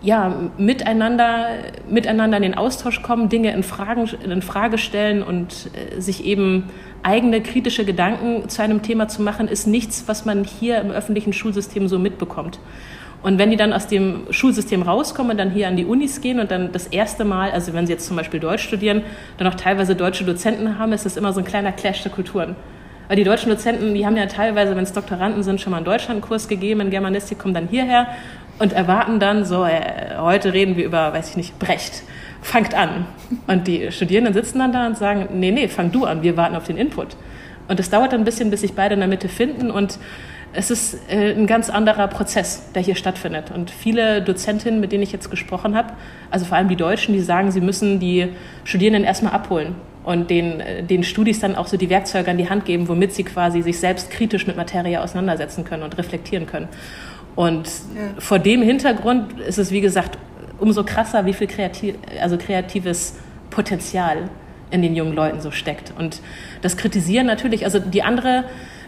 ja, 0.00 0.50
miteinander, 0.56 1.48
miteinander 1.88 2.36
in 2.36 2.44
den 2.44 2.54
Austausch 2.54 3.02
kommen, 3.02 3.28
Dinge 3.28 3.52
in, 3.52 3.62
Fragen, 3.62 4.08
in 4.24 4.42
Frage 4.42 4.78
stellen 4.78 5.22
und 5.22 5.70
äh, 5.74 6.00
sich 6.00 6.24
eben 6.24 6.70
eigene 7.02 7.42
kritische 7.42 7.84
Gedanken 7.84 8.48
zu 8.48 8.62
einem 8.62 8.82
Thema 8.82 9.08
zu 9.08 9.22
machen, 9.22 9.48
ist 9.48 9.66
nichts, 9.66 10.04
was 10.06 10.24
man 10.24 10.44
hier 10.44 10.80
im 10.80 10.90
öffentlichen 10.90 11.32
Schulsystem 11.32 11.88
so 11.88 11.98
mitbekommt. 11.98 12.60
Und 13.22 13.38
wenn 13.38 13.50
die 13.50 13.56
dann 13.56 13.72
aus 13.72 13.88
dem 13.88 14.26
Schulsystem 14.30 14.82
rauskommen 14.82 15.32
und 15.32 15.38
dann 15.38 15.50
hier 15.50 15.66
an 15.66 15.76
die 15.76 15.84
Unis 15.84 16.20
gehen 16.20 16.38
und 16.38 16.50
dann 16.50 16.70
das 16.72 16.86
erste 16.86 17.24
Mal, 17.24 17.50
also 17.50 17.72
wenn 17.72 17.86
sie 17.86 17.92
jetzt 17.92 18.06
zum 18.06 18.16
Beispiel 18.16 18.38
Deutsch 18.38 18.62
studieren, 18.62 19.02
dann 19.38 19.48
auch 19.48 19.54
teilweise 19.54 19.96
deutsche 19.96 20.24
Dozenten 20.24 20.78
haben, 20.78 20.92
ist 20.92 21.04
das 21.04 21.16
immer 21.16 21.32
so 21.32 21.40
ein 21.40 21.44
kleiner 21.44 21.72
Clash 21.72 22.02
der 22.02 22.12
Kulturen. 22.12 22.54
Weil 23.08 23.16
die 23.16 23.24
deutschen 23.24 23.48
Dozenten, 23.50 23.94
die 23.94 24.06
haben 24.06 24.16
ja 24.16 24.26
teilweise, 24.26 24.76
wenn 24.76 24.84
es 24.84 24.92
Doktoranden 24.92 25.42
sind, 25.42 25.60
schon 25.60 25.70
mal 25.70 25.78
einen 25.78 25.86
Deutschlandkurs 25.86 26.46
gegeben 26.46 26.80
in 26.80 26.90
Germanistik, 26.90 27.38
kommen 27.38 27.54
dann 27.54 27.66
hierher 27.66 28.06
und 28.58 28.72
erwarten 28.72 29.18
dann 29.18 29.44
so, 29.44 29.64
äh, 29.64 30.16
heute 30.18 30.52
reden 30.52 30.76
wir 30.76 30.84
über, 30.84 31.12
weiß 31.12 31.30
ich 31.30 31.36
nicht, 31.36 31.58
Brecht. 31.58 32.02
Fangt 32.42 32.74
an. 32.74 33.06
Und 33.46 33.66
die 33.66 33.90
Studierenden 33.90 34.34
sitzen 34.34 34.58
dann 34.58 34.72
da 34.72 34.86
und 34.86 34.96
sagen, 34.96 35.28
nee, 35.32 35.50
nee, 35.50 35.68
fang 35.68 35.90
du 35.90 36.04
an, 36.04 36.22
wir 36.22 36.36
warten 36.36 36.54
auf 36.54 36.64
den 36.64 36.76
Input. 36.76 37.16
Und 37.66 37.80
es 37.80 37.90
dauert 37.90 38.12
dann 38.12 38.20
ein 38.20 38.24
bisschen, 38.24 38.50
bis 38.50 38.60
sich 38.60 38.74
beide 38.74 38.94
in 38.94 39.00
der 39.00 39.08
Mitte 39.08 39.28
finden 39.28 39.70
und 39.70 39.98
es 40.52 40.70
ist 40.70 40.98
äh, 41.10 41.32
ein 41.32 41.46
ganz 41.46 41.70
anderer 41.70 42.08
Prozess, 42.08 42.72
der 42.74 42.82
hier 42.82 42.94
stattfindet. 42.94 43.50
Und 43.50 43.70
viele 43.70 44.22
Dozentinnen, 44.22 44.80
mit 44.80 44.92
denen 44.92 45.02
ich 45.02 45.12
jetzt 45.12 45.30
gesprochen 45.30 45.76
habe, 45.76 45.92
also 46.30 46.44
vor 46.44 46.56
allem 46.56 46.68
die 46.68 46.76
Deutschen, 46.76 47.14
die 47.14 47.20
sagen, 47.20 47.50
sie 47.50 47.60
müssen 47.60 48.00
die 48.00 48.28
Studierenden 48.64 49.04
erstmal 49.04 49.32
abholen 49.32 49.74
und 50.04 50.30
den, 50.30 50.60
äh, 50.60 50.82
den 50.82 51.04
Studis 51.04 51.40
dann 51.40 51.54
auch 51.54 51.66
so 51.66 51.76
die 51.76 51.90
Werkzeuge 51.90 52.30
an 52.30 52.38
die 52.38 52.48
Hand 52.48 52.64
geben, 52.64 52.88
womit 52.88 53.12
sie 53.12 53.24
quasi 53.24 53.62
sich 53.62 53.78
selbst 53.78 54.10
kritisch 54.10 54.46
mit 54.46 54.56
Materie 54.56 55.02
auseinandersetzen 55.02 55.64
können 55.64 55.82
und 55.82 55.98
reflektieren 55.98 56.46
können. 56.46 56.68
Und 57.36 57.66
ja. 57.66 58.20
vor 58.20 58.38
dem 58.38 58.62
Hintergrund 58.62 59.38
ist 59.40 59.58
es, 59.58 59.70
wie 59.70 59.80
gesagt, 59.80 60.18
umso 60.58 60.82
krasser, 60.82 61.26
wie 61.26 61.32
viel 61.32 61.46
kreativ, 61.46 61.94
also 62.20 62.36
kreatives 62.36 63.14
Potenzial 63.50 64.28
in 64.70 64.82
den 64.82 64.96
jungen 64.96 65.14
Leuten 65.14 65.40
so 65.40 65.50
steckt. 65.50 65.92
Und 65.96 66.20
das 66.62 66.76
kritisieren 66.76 67.26
natürlich, 67.26 67.64
also 67.64 67.78
die 67.78 68.02
andere, 68.02 68.44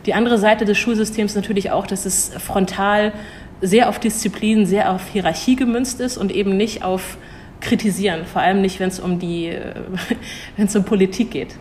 die 0.07 0.15
andere 0.15 0.39
Seite 0.39 0.65
des 0.65 0.79
Schulsystems 0.79 1.35
natürlich 1.35 1.71
auch, 1.71 1.87
dass 1.87 2.07
es 2.07 2.31
frontal 2.39 3.13
sehr 3.61 3.89
auf 3.89 3.99
Disziplin, 3.99 4.67
sehr 4.67 4.91
auf 4.91 5.09
Hierarchie 5.09 5.57
gemünzt 5.57 6.01
ist 6.01 6.17
und 6.17 6.33
eben 6.33 6.57
nicht 6.57 6.83
auf 6.83 7.19
Kritisieren, 7.61 8.25
vor 8.25 8.41
allem 8.41 8.63
nicht, 8.63 8.81
wenn 8.81 8.89
es 8.89 9.01
um 9.01 9.19
die, 9.19 9.51
wenn 10.57 10.67
es 10.67 10.75
um 10.75 10.85
Politik 10.85 11.31
geht. 11.31 11.57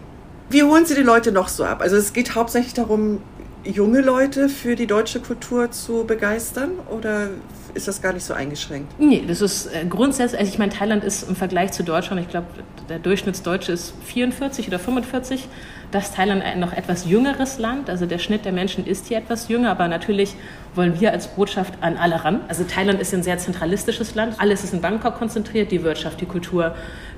Wie 0.50 0.63
holen 0.63 0.86
Sie 0.86 0.96
die 0.96 1.03
Leute 1.03 1.31
noch 1.31 1.50
so 1.50 1.63
ab? 1.63 1.81
Also 1.81 1.98
es 1.98 2.13
geht 2.13 2.36
hauptsächlich 2.36 2.74
darum, 2.74 3.22
junge 3.63 4.01
Leute 4.01 4.50
für 4.50 4.75
die 4.75 4.88
deutsche 4.88 5.19
Kultur 5.19 5.72
zu 5.72 6.05
begeistern 6.05 6.72
oder 6.89 7.27
ist 7.74 7.88
das 7.88 8.02
gar 8.02 8.14
nicht 8.14 8.26
so 8.26 8.34
eingeschränkt? 8.34 8.94
Nee, 9.00 9.24
das 9.28 9.42
ist 9.42 9.68
äh, 9.68 9.86
grundsätzlich, 9.86 10.40
also 10.40 10.52
ich 10.52 10.60
meine, 10.60 10.72
Thailand 10.72 11.04
ist 11.04 11.28
im 11.28 11.36
Vergleich 11.36 11.72
zu 11.72 11.84
Deutschland, 11.84 12.22
ich 12.22 12.28
glaube, 12.28 12.48
der 12.90 13.00
Durchschnittsdeutsche 13.00 13.72
ist 13.72 13.94
44 14.06 14.68
oder 14.68 14.80
45. 14.80 15.48
Das 15.92 16.10
ist 16.10 16.16
Thailand 16.16 16.44
ein 16.44 16.60
noch 16.60 16.74
etwas 16.74 17.06
jüngeres 17.06 17.58
Land, 17.58 17.90
also 17.90 18.06
der 18.06 18.20
Schnitt 18.20 18.46
der 18.46 18.52
Menschen 18.52 18.86
ist 18.86 19.08
hier 19.08 19.18
etwas 19.18 19.48
jünger, 19.48 19.72
aber 19.72 19.88
natürlich 19.88 20.36
wollen 20.76 21.00
wir 21.00 21.12
als 21.12 21.28
Botschaft 21.30 21.74
an 21.82 21.98
alle 21.98 22.24
ran. 22.24 22.42
Also 22.48 22.64
Thailand 22.64 23.02
ist 23.02 23.14
ein 23.14 23.24
sehr 23.24 23.40
zentralistisches 23.40 24.14
Land, 24.14 24.36
alles 24.38 24.64
ist 24.64 24.74
in 24.74 24.82
Bangkok 24.82 25.16
konzentriert, 25.16 25.72
die 25.72 25.84
Wirtschaft, 25.84 26.22
die 26.22 26.28
Kultur, 26.28 26.76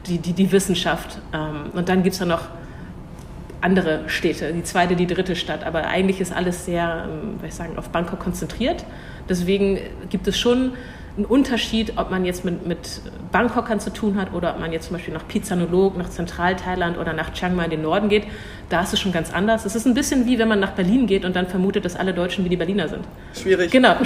die, 0.08 0.20
die, 0.20 0.34
die 0.34 0.52
Wissenschaft. 0.52 1.20
Ähm, 1.34 1.72
und 1.74 1.90
dann 1.90 2.04
gibt 2.04 2.14
es 2.14 2.20
ja 2.20 2.26
noch 2.26 2.48
andere 3.62 4.02
Städte, 4.08 4.54
die 4.54 4.64
zweite, 4.64 4.96
die 4.96 5.08
dritte 5.08 5.36
Stadt. 5.36 5.64
Aber 5.64 5.86
eigentlich 5.86 6.20
ist 6.20 6.34
alles 6.34 6.66
sehr, 6.66 7.08
ähm, 7.08 7.40
ich 7.46 7.54
sagen, 7.54 7.78
auf 7.78 7.90
Bangkok 7.90 8.20
konzentriert. 8.20 8.84
Deswegen 9.32 9.80
gibt 10.10 10.28
es 10.28 10.38
schon 10.38 10.74
einen 11.16 11.26
Unterschied, 11.26 11.94
ob 11.96 12.12
man 12.12 12.26
jetzt 12.26 12.44
mit, 12.44 12.68
mit 12.68 13.02
Bangkokern 13.32 13.80
zu 13.80 13.92
tun 13.92 14.20
hat 14.20 14.34
oder 14.34 14.54
ob 14.54 14.60
man 14.60 14.74
jetzt 14.74 14.88
zum 14.88 14.98
Beispiel 14.98 15.14
nach 15.14 15.26
Pizzanolog, 15.28 15.98
nach 15.98 16.10
Zentral-Thailand 16.10 16.98
oder 16.98 17.14
nach 17.14 17.32
Chiang 17.34 17.56
Mai 17.56 17.66
in 17.66 17.72
den 17.72 17.82
Norden 17.82 18.10
geht. 18.10 18.24
Da 18.70 18.82
ist 18.82 18.94
es 18.94 19.00
schon 19.00 19.14
ganz 19.14 19.34
anders. 19.34 19.66
Es 19.66 19.74
ist 19.74 19.86
ein 19.86 19.94
bisschen 19.94 20.26
wie 20.26 20.38
wenn 20.38 20.50
man 20.50 20.60
nach 20.60 20.72
Berlin 20.72 21.08
geht 21.08 21.24
und 21.24 21.36
dann 21.36 21.48
vermutet, 21.48 21.86
dass 21.86 21.96
alle 21.96 22.14
Deutschen 22.14 22.44
wie 22.44 22.50
die 22.50 22.58
Berliner 22.58 22.90
sind. 22.90 23.06
Schwierig. 23.34 23.72
Genau. 23.72 23.96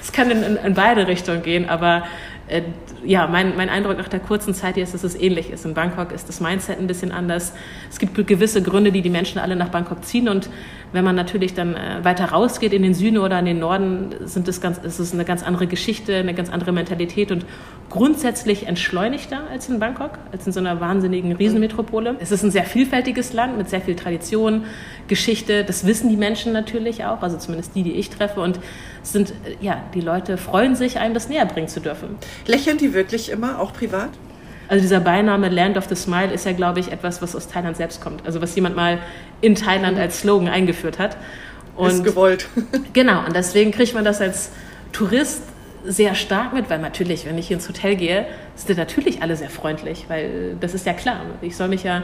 Es 0.00 0.10
kann 0.10 0.30
in, 0.30 0.42
in, 0.42 0.56
in 0.56 0.74
beide 0.74 1.06
Richtungen 1.06 1.42
gehen, 1.42 1.68
aber 1.68 2.04
äh, 2.48 2.62
ja, 3.04 3.26
mein, 3.26 3.56
mein 3.56 3.68
Eindruck 3.68 3.98
nach 3.98 4.08
der 4.08 4.20
kurzen 4.20 4.54
Zeit 4.54 4.74
hier 4.74 4.84
ist, 4.84 4.94
dass 4.94 5.04
es 5.04 5.14
ähnlich 5.14 5.50
ist. 5.50 5.64
In 5.64 5.74
Bangkok 5.74 6.12
ist 6.12 6.28
das 6.28 6.40
Mindset 6.40 6.78
ein 6.78 6.86
bisschen 6.86 7.12
anders. 7.12 7.52
Es 7.90 7.98
gibt 7.98 8.14
gewisse 8.26 8.62
Gründe, 8.62 8.92
die 8.92 9.02
die 9.02 9.10
Menschen 9.10 9.40
alle 9.40 9.56
nach 9.56 9.68
Bangkok 9.68 10.04
ziehen. 10.04 10.28
Und 10.28 10.48
wenn 10.92 11.04
man 11.04 11.16
natürlich 11.16 11.54
dann 11.54 11.74
äh, 11.74 12.04
weiter 12.04 12.26
rausgeht 12.26 12.72
in 12.72 12.82
den 12.82 12.94
Süden 12.94 13.18
oder 13.18 13.38
in 13.38 13.46
den 13.46 13.58
Norden, 13.58 14.14
sind 14.24 14.46
das 14.48 14.60
ganz, 14.60 14.78
ist 14.78 14.98
es 14.98 15.12
eine 15.12 15.24
ganz 15.24 15.42
andere 15.42 15.66
Geschichte, 15.66 16.16
eine 16.16 16.34
ganz 16.34 16.50
andere 16.50 16.72
Mentalität 16.72 17.32
und 17.32 17.44
grundsätzlich 17.90 18.66
entschleunigter 18.66 19.42
als 19.50 19.68
in 19.68 19.78
Bangkok, 19.78 20.12
als 20.32 20.46
in 20.46 20.52
so 20.52 20.60
einer 20.60 20.80
wahnsinnigen 20.80 21.32
Riesenmetropole. 21.32 22.16
Es 22.20 22.30
ist 22.30 22.42
ein 22.42 22.50
sehr 22.50 22.64
vielfältiges 22.64 23.32
Land 23.32 23.58
mit 23.58 23.68
sehr 23.68 23.80
viel 23.80 23.96
Tradition, 23.96 24.64
Geschichte. 25.08 25.64
Das 25.64 25.86
wissen 25.86 26.08
die 26.08 26.16
Menschen 26.16 26.52
natürlich 26.52 27.04
auch, 27.04 27.22
also 27.22 27.36
zumindest 27.38 27.74
die, 27.74 27.82
die 27.82 27.92
ich 27.92 28.10
treffe. 28.10 28.40
Und 28.40 28.60
sind, 29.12 29.32
ja, 29.60 29.82
die 29.94 30.00
Leute 30.00 30.36
freuen 30.36 30.74
sich, 30.74 30.98
einem 30.98 31.14
das 31.14 31.28
näher 31.28 31.46
bringen 31.46 31.68
zu 31.68 31.80
dürfen. 31.80 32.16
Lächeln 32.46 32.78
die 32.78 32.92
wirklich 32.92 33.30
immer, 33.30 33.60
auch 33.60 33.72
privat? 33.72 34.10
Also 34.68 34.82
dieser 34.82 35.00
Beiname 35.00 35.48
Land 35.48 35.76
of 35.76 35.86
the 35.88 35.94
Smile 35.94 36.32
ist 36.32 36.44
ja, 36.44 36.52
glaube 36.52 36.80
ich, 36.80 36.90
etwas, 36.90 37.22
was 37.22 37.36
aus 37.36 37.46
Thailand 37.46 37.76
selbst 37.76 38.00
kommt. 38.00 38.26
Also 38.26 38.42
was 38.42 38.54
jemand 38.56 38.74
mal 38.74 38.98
in 39.40 39.54
Thailand 39.54 39.96
mhm. 39.96 40.02
als 40.02 40.20
Slogan 40.20 40.48
eingeführt 40.48 40.98
hat. 40.98 41.16
Und 41.76 41.90
ist 41.90 42.04
gewollt. 42.04 42.48
genau, 42.92 43.24
und 43.24 43.36
deswegen 43.36 43.70
kriegt 43.70 43.94
man 43.94 44.04
das 44.04 44.20
als 44.20 44.50
Tourist 44.92 45.42
sehr 45.84 46.14
stark 46.16 46.52
mit, 46.52 46.68
weil 46.68 46.80
natürlich, 46.80 47.26
wenn 47.26 47.38
ich 47.38 47.46
hier 47.46 47.58
ins 47.58 47.68
Hotel 47.68 47.94
gehe, 47.94 48.26
sind 48.56 48.76
natürlich 48.76 49.22
alle 49.22 49.36
sehr 49.36 49.50
freundlich, 49.50 50.06
weil 50.08 50.56
das 50.60 50.74
ist 50.74 50.84
ja 50.84 50.94
klar. 50.94 51.20
Ich 51.42 51.56
soll 51.56 51.68
mich 51.68 51.84
ja 51.84 52.02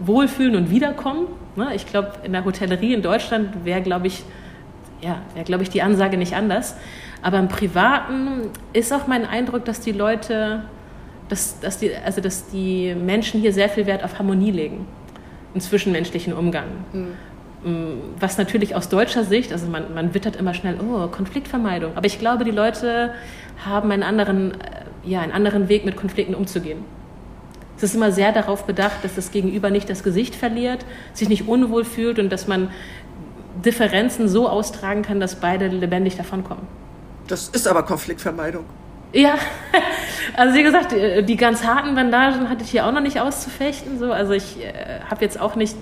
wohlfühlen 0.00 0.56
und 0.56 0.70
wiederkommen. 0.70 1.28
Ne? 1.56 1.70
Ich 1.74 1.86
glaube, 1.86 2.12
in 2.24 2.32
der 2.32 2.44
Hotellerie 2.44 2.92
in 2.92 3.00
Deutschland 3.00 3.64
wäre, 3.64 3.80
glaube 3.80 4.08
ich, 4.08 4.22
ja, 5.02 5.20
wäre, 5.34 5.44
glaube 5.44 5.62
ich, 5.62 5.70
die 5.70 5.82
Ansage 5.82 6.16
nicht 6.16 6.34
anders. 6.34 6.76
Aber 7.22 7.38
im 7.38 7.48
Privaten 7.48 8.50
ist 8.72 8.92
auch 8.92 9.06
mein 9.06 9.26
Eindruck, 9.26 9.64
dass 9.64 9.80
die 9.80 9.92
Leute, 9.92 10.64
dass, 11.28 11.60
dass, 11.60 11.78
die, 11.78 11.90
also 11.94 12.20
dass 12.20 12.48
die 12.48 12.94
Menschen 12.94 13.40
hier 13.40 13.52
sehr 13.52 13.68
viel 13.68 13.86
Wert 13.86 14.04
auf 14.04 14.18
Harmonie 14.18 14.50
legen, 14.50 14.86
im 15.54 15.60
zwischenmenschlichen 15.60 16.32
Umgang. 16.32 16.66
Mhm. 16.92 17.14
Was 18.18 18.38
natürlich 18.38 18.74
aus 18.74 18.88
deutscher 18.88 19.22
Sicht, 19.22 19.52
also 19.52 19.68
man, 19.68 19.94
man 19.94 20.14
wittert 20.14 20.34
immer 20.34 20.52
schnell, 20.52 20.76
oh, 20.80 21.06
Konfliktvermeidung. 21.06 21.92
Aber 21.94 22.06
ich 22.06 22.18
glaube, 22.18 22.42
die 22.44 22.50
Leute 22.50 23.12
haben 23.64 23.92
einen 23.92 24.02
anderen, 24.02 24.52
äh, 24.52 24.56
ja, 25.04 25.20
einen 25.20 25.30
anderen 25.30 25.68
Weg, 25.68 25.84
mit 25.84 25.96
Konflikten 25.96 26.34
umzugehen. 26.34 26.84
Es 27.76 27.84
ist 27.84 27.94
immer 27.94 28.12
sehr 28.12 28.32
darauf 28.32 28.64
bedacht, 28.64 29.04
dass 29.04 29.14
das 29.14 29.30
Gegenüber 29.30 29.70
nicht 29.70 29.90
das 29.90 30.02
Gesicht 30.04 30.34
verliert, 30.34 30.84
sich 31.14 31.28
nicht 31.28 31.48
unwohl 31.48 31.84
fühlt 31.84 32.18
und 32.18 32.30
dass 32.30 32.46
man 32.46 32.70
Differenzen 33.64 34.28
so 34.28 34.48
austragen 34.48 35.02
kann, 35.02 35.20
dass 35.20 35.36
beide 35.36 35.68
lebendig 35.68 36.16
davonkommen. 36.16 36.66
Das 37.28 37.48
ist 37.48 37.68
aber 37.68 37.82
Konfliktvermeidung. 37.82 38.64
Ja, 39.12 39.34
also 40.36 40.54
wie 40.54 40.62
gesagt, 40.62 40.92
die 40.92 41.36
ganz 41.36 41.64
harten 41.64 41.94
Bandagen 41.94 42.48
hatte 42.48 42.64
ich 42.64 42.70
hier 42.70 42.86
auch 42.86 42.92
noch 42.92 43.00
nicht 43.00 43.20
auszufechten. 43.20 43.98
So. 43.98 44.12
Also 44.12 44.32
ich 44.32 44.62
äh, 44.62 45.00
habe 45.08 45.22
jetzt 45.22 45.40
auch 45.40 45.54
nicht, 45.54 45.76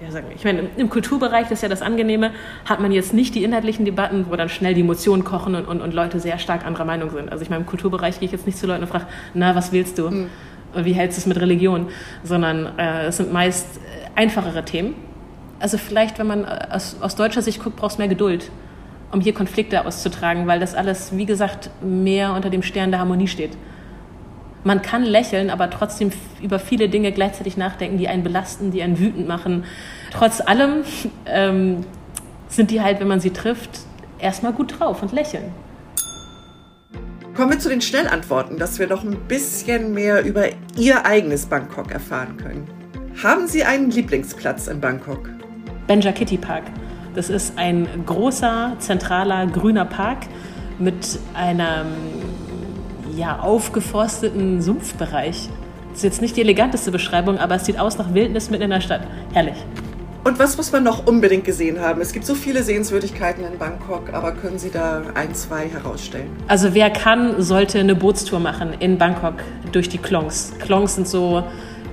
ja, 0.00 0.20
ich 0.34 0.44
meine, 0.44 0.68
im 0.76 0.90
Kulturbereich, 0.90 1.44
das 1.44 1.52
ist 1.58 1.62
ja 1.62 1.68
das 1.68 1.82
Angenehme, 1.82 2.32
hat 2.64 2.80
man 2.80 2.90
jetzt 2.90 3.14
nicht 3.14 3.34
die 3.34 3.44
inhaltlichen 3.44 3.84
Debatten, 3.84 4.26
wo 4.28 4.36
dann 4.36 4.48
schnell 4.48 4.74
die 4.74 4.80
Emotionen 4.80 5.24
kochen 5.24 5.54
und, 5.54 5.66
und, 5.66 5.80
und 5.80 5.94
Leute 5.94 6.18
sehr 6.18 6.38
stark 6.38 6.66
anderer 6.66 6.84
Meinung 6.84 7.10
sind. 7.10 7.30
Also 7.30 7.42
ich 7.42 7.50
meine, 7.50 7.62
im 7.62 7.66
Kulturbereich 7.66 8.18
gehe 8.18 8.26
ich 8.26 8.32
jetzt 8.32 8.46
nicht 8.46 8.58
zu 8.58 8.66
Leuten 8.66 8.82
und 8.82 8.88
frage, 8.88 9.06
na, 9.34 9.54
was 9.54 9.72
willst 9.72 9.98
du? 9.98 10.10
Mhm. 10.10 10.26
Wie 10.74 10.92
hältst 10.92 11.18
du 11.18 11.20
es 11.20 11.26
mit 11.26 11.38
Religion? 11.38 11.88
Sondern 12.24 12.78
äh, 12.78 13.06
es 13.06 13.18
sind 13.18 13.32
meist 13.32 13.66
einfachere 14.16 14.64
Themen 14.64 14.94
also 15.62 15.78
vielleicht, 15.78 16.18
wenn 16.18 16.26
man 16.26 16.44
äh, 16.44 16.66
aus, 16.70 16.96
aus 17.00 17.14
deutscher 17.14 17.40
Sicht 17.40 17.62
guckt, 17.62 17.76
braucht 17.76 17.92
es 17.92 17.98
mehr 17.98 18.08
Geduld, 18.08 18.50
um 19.12 19.20
hier 19.20 19.32
Konflikte 19.32 19.86
auszutragen, 19.86 20.46
weil 20.46 20.60
das 20.60 20.74
alles, 20.74 21.16
wie 21.16 21.24
gesagt, 21.24 21.70
mehr 21.80 22.34
unter 22.34 22.50
dem 22.50 22.62
Stern 22.62 22.90
der 22.90 23.00
Harmonie 23.00 23.28
steht. 23.28 23.56
Man 24.64 24.82
kann 24.82 25.04
lächeln, 25.04 25.50
aber 25.50 25.70
trotzdem 25.70 26.12
über 26.40 26.58
viele 26.58 26.88
Dinge 26.88 27.12
gleichzeitig 27.12 27.56
nachdenken, 27.56 27.98
die 27.98 28.08
einen 28.08 28.22
belasten, 28.22 28.70
die 28.70 28.82
einen 28.82 28.98
wütend 28.98 29.26
machen. 29.26 29.64
Trotz 30.12 30.40
allem 30.40 30.84
ähm, 31.26 31.84
sind 32.48 32.70
die 32.70 32.80
halt, 32.80 33.00
wenn 33.00 33.08
man 33.08 33.20
sie 33.20 33.30
trifft, 33.30 33.80
erstmal 34.18 34.52
gut 34.52 34.78
drauf 34.78 35.02
und 35.02 35.12
lächeln. 35.12 35.52
Kommen 37.34 37.52
wir 37.52 37.58
zu 37.58 37.70
den 37.70 37.80
Schnellantworten, 37.80 38.58
dass 38.58 38.78
wir 38.78 38.88
noch 38.88 39.04
ein 39.04 39.16
bisschen 39.26 39.94
mehr 39.94 40.22
über 40.22 40.44
Ihr 40.76 41.06
eigenes 41.06 41.46
Bangkok 41.46 41.90
erfahren 41.90 42.36
können. 42.36 42.68
Haben 43.22 43.46
Sie 43.46 43.64
einen 43.64 43.90
Lieblingsplatz 43.90 44.66
in 44.66 44.80
Bangkok? 44.80 45.30
Benja 45.86 46.12
Kitty 46.12 46.38
Park. 46.38 46.64
Das 47.14 47.28
ist 47.28 47.58
ein 47.58 47.86
großer, 48.06 48.76
zentraler, 48.78 49.46
grüner 49.46 49.84
Park 49.84 50.18
mit 50.78 51.18
einem 51.34 51.86
ja, 53.16 53.38
aufgeforsteten 53.40 54.62
Sumpfbereich. 54.62 55.48
Das 55.90 55.98
ist 55.98 56.04
jetzt 56.04 56.22
nicht 56.22 56.36
die 56.36 56.40
eleganteste 56.40 56.90
Beschreibung, 56.90 57.38
aber 57.38 57.56
es 57.56 57.66
sieht 57.66 57.78
aus 57.78 57.98
nach 57.98 58.14
Wildnis 58.14 58.48
mitten 58.48 58.62
in 58.64 58.70
der 58.70 58.80
Stadt. 58.80 59.02
Herrlich. 59.32 59.56
Und 60.24 60.38
was 60.38 60.56
muss 60.56 60.70
man 60.70 60.84
noch 60.84 61.06
unbedingt 61.06 61.44
gesehen 61.44 61.80
haben? 61.80 62.00
Es 62.00 62.12
gibt 62.12 62.24
so 62.24 62.36
viele 62.36 62.62
Sehenswürdigkeiten 62.62 63.44
in 63.44 63.58
Bangkok, 63.58 64.12
aber 64.12 64.32
können 64.32 64.56
Sie 64.56 64.70
da 64.70 65.02
ein, 65.14 65.34
zwei 65.34 65.68
herausstellen? 65.68 66.30
Also 66.46 66.74
wer 66.74 66.90
kann, 66.90 67.42
sollte 67.42 67.80
eine 67.80 67.96
Bootstour 67.96 68.38
machen 68.38 68.72
in 68.78 68.98
Bangkok 68.98 69.34
durch 69.72 69.88
die 69.88 69.98
Klongs. 69.98 70.52
Klongs 70.60 70.94
sind 70.94 71.08
so 71.08 71.42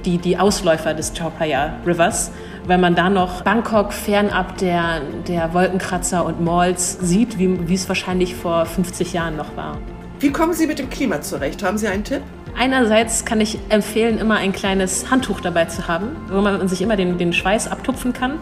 die, 0.06 0.20
die 0.20 0.38
Ausläufer 0.38 0.94
des 0.94 1.12
Chao 1.14 1.32
Phraya 1.36 1.74
Rivers 1.88 2.32
wenn 2.66 2.80
man 2.80 2.96
da 2.96 3.10
noch 3.10 3.42
Bangkok 3.42 3.94
fernab 3.94 4.58
der, 4.58 5.02
der 5.28 5.54
Wolkenkratzer 5.54 6.26
und 6.26 6.42
Malls 6.42 6.98
sieht, 7.02 7.40
wie, 7.40 7.68
wie 7.68 7.74
es 7.74 7.88
wahrscheinlich 7.88 8.36
vor 8.36 8.66
50 8.66 9.14
Jahren 9.14 9.38
noch 9.38 9.56
war. 9.56 9.78
Wie 10.20 10.32
kommen 10.32 10.54
Sie 10.54 10.68
mit 10.68 10.80
dem 10.80 10.90
Klima 10.90 11.22
zurecht? 11.22 11.64
Haben 11.64 11.78
Sie 11.78 11.88
einen 11.88 12.04
Tipp? 12.04 12.22
Einerseits 12.58 13.24
kann 13.24 13.40
ich 13.40 13.58
empfehlen, 13.70 14.18
immer 14.18 14.36
ein 14.36 14.52
kleines 14.52 15.10
Handtuch 15.10 15.40
dabei 15.40 15.66
zu 15.66 15.88
haben, 15.88 16.18
wo 16.30 16.42
man 16.42 16.68
sich 16.68 16.82
immer 16.82 16.98
den, 16.98 17.18
den 17.18 17.32
Schweiß 17.32 17.72
abtupfen 17.72 18.12
kann. 18.12 18.34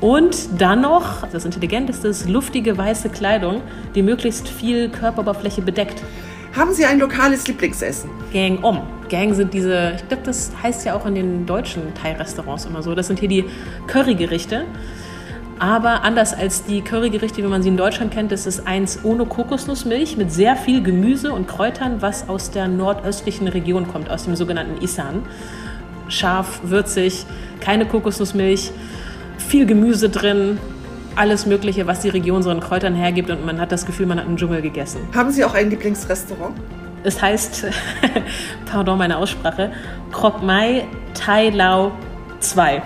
Und 0.00 0.60
dann 0.60 0.80
noch, 0.80 1.26
das 1.26 1.44
Intelligenteste 1.44 2.08
ist, 2.08 2.26
luftige 2.26 2.78
weiße 2.78 3.10
Kleidung, 3.10 3.60
die 3.94 4.02
möglichst 4.02 4.48
viel 4.48 4.88
Körperoberfläche 4.88 5.60
bedeckt. 5.60 6.02
Haben 6.52 6.74
Sie 6.74 6.84
ein 6.84 6.98
lokales 6.98 7.46
Lieblingsessen? 7.46 8.10
Gang 8.32 8.64
Om. 8.64 8.80
Gang 9.08 9.34
sind 9.34 9.54
diese, 9.54 9.92
ich 9.94 10.08
glaube, 10.08 10.24
das 10.24 10.50
heißt 10.60 10.84
ja 10.84 10.96
auch 10.96 11.06
in 11.06 11.14
den 11.14 11.46
deutschen 11.46 11.94
Thai-Restaurants 11.94 12.64
immer 12.64 12.82
so. 12.82 12.92
Das 12.96 13.06
sind 13.06 13.20
hier 13.20 13.28
die 13.28 13.44
Currygerichte. 13.86 14.64
Aber 15.60 16.02
anders 16.02 16.34
als 16.34 16.64
die 16.64 16.80
Currygerichte, 16.80 17.40
wie 17.42 17.46
man 17.46 17.62
sie 17.62 17.68
in 17.68 17.76
Deutschland 17.76 18.12
kennt, 18.12 18.32
ist 18.32 18.46
es 18.46 18.66
eins 18.66 19.04
ohne 19.04 19.26
Kokosnussmilch 19.26 20.16
mit 20.16 20.32
sehr 20.32 20.56
viel 20.56 20.82
Gemüse 20.82 21.32
und 21.32 21.46
Kräutern, 21.46 22.02
was 22.02 22.28
aus 22.28 22.50
der 22.50 22.66
nordöstlichen 22.66 23.46
Region 23.46 23.86
kommt, 23.86 24.10
aus 24.10 24.24
dem 24.24 24.34
sogenannten 24.34 24.82
Isan. 24.82 25.22
Scharf, 26.08 26.62
würzig, 26.64 27.26
keine 27.60 27.86
Kokosnussmilch, 27.86 28.72
viel 29.38 29.66
Gemüse 29.66 30.08
drin, 30.08 30.58
alles 31.20 31.44
Mögliche, 31.44 31.86
was 31.86 32.00
die 32.00 32.08
Region 32.08 32.42
so 32.42 32.48
an 32.48 32.60
Kräutern 32.60 32.94
hergibt 32.94 33.28
und 33.28 33.44
man 33.44 33.60
hat 33.60 33.70
das 33.70 33.84
Gefühl, 33.84 34.06
man 34.06 34.18
hat 34.18 34.26
einen 34.26 34.38
Dschungel 34.38 34.62
gegessen. 34.62 35.00
Haben 35.14 35.30
Sie 35.30 35.44
auch 35.44 35.52
ein 35.52 35.68
Lieblingsrestaurant? 35.68 36.56
Es 37.04 37.20
heißt, 37.20 37.66
pardon 38.72 38.96
meine 38.96 39.18
Aussprache, 39.18 39.70
Krok 40.12 40.42
Mai 40.42 40.86
Thai 41.12 41.50
Lao 41.50 41.92
2. 42.40 42.82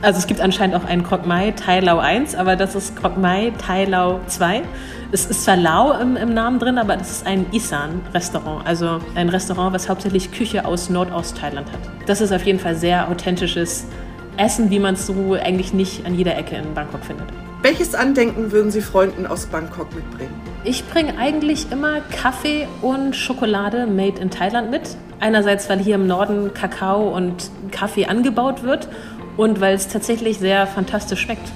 Also 0.00 0.20
es 0.20 0.28
gibt 0.28 0.40
anscheinend 0.40 0.76
auch 0.76 0.84
einen 0.84 1.02
Krok 1.02 1.26
Mai 1.26 1.50
Thai 1.50 1.80
Lao 1.80 1.98
1, 1.98 2.36
aber 2.36 2.54
das 2.54 2.76
ist 2.76 2.94
Krok 2.94 3.18
Mai 3.18 3.52
Thai 3.58 3.86
Lao 3.86 4.20
2. 4.28 4.62
Es 5.10 5.26
ist 5.26 5.42
zwar 5.42 5.56
Lao 5.56 5.92
im, 6.00 6.16
im 6.16 6.32
Namen 6.34 6.60
drin, 6.60 6.78
aber 6.78 6.96
das 6.96 7.10
ist 7.10 7.26
ein 7.26 7.46
Isan-Restaurant, 7.50 8.64
also 8.64 9.00
ein 9.16 9.28
Restaurant, 9.28 9.74
was 9.74 9.88
hauptsächlich 9.88 10.30
Küche 10.30 10.64
aus 10.64 10.88
Nordost-Thailand 10.88 11.66
hat. 11.72 11.80
Das 12.06 12.20
ist 12.20 12.30
auf 12.30 12.46
jeden 12.46 12.60
Fall 12.60 12.76
sehr 12.76 13.08
authentisches 13.08 13.88
Essen, 14.36 14.70
wie 14.70 14.78
man 14.78 14.94
es 14.94 15.06
so 15.08 15.34
eigentlich 15.34 15.74
nicht 15.74 16.06
an 16.06 16.14
jeder 16.14 16.38
Ecke 16.38 16.54
in 16.54 16.74
Bangkok 16.74 17.04
findet. 17.04 17.26
Welches 17.62 17.94
Andenken 17.94 18.50
würden 18.50 18.72
Sie 18.72 18.80
Freunden 18.80 19.24
aus 19.24 19.46
Bangkok 19.46 19.94
mitbringen? 19.94 20.34
Ich 20.64 20.84
bringe 20.88 21.16
eigentlich 21.16 21.70
immer 21.70 22.00
Kaffee 22.00 22.66
und 22.80 23.14
Schokolade 23.14 23.86
made 23.86 24.20
in 24.20 24.30
Thailand 24.30 24.72
mit. 24.72 24.96
Einerseits, 25.20 25.68
weil 25.68 25.78
hier 25.78 25.94
im 25.94 26.08
Norden 26.08 26.52
Kakao 26.54 27.14
und 27.16 27.52
Kaffee 27.70 28.06
angebaut 28.06 28.64
wird 28.64 28.88
und 29.36 29.60
weil 29.60 29.76
es 29.76 29.86
tatsächlich 29.86 30.40
sehr 30.40 30.66
fantastisch 30.66 31.20
schmeckt. 31.20 31.52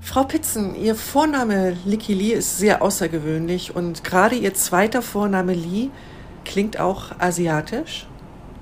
Frau 0.00 0.24
Pitzen, 0.24 0.74
Ihr 0.74 0.96
Vorname 0.96 1.76
Liki 1.84 2.12
Lee 2.12 2.32
ist 2.32 2.58
sehr 2.58 2.82
außergewöhnlich 2.82 3.76
und 3.76 4.02
gerade 4.02 4.34
Ihr 4.34 4.52
zweiter 4.54 5.00
Vorname 5.00 5.54
Lee 5.54 5.90
klingt 6.44 6.80
auch 6.80 7.12
asiatisch. 7.20 8.08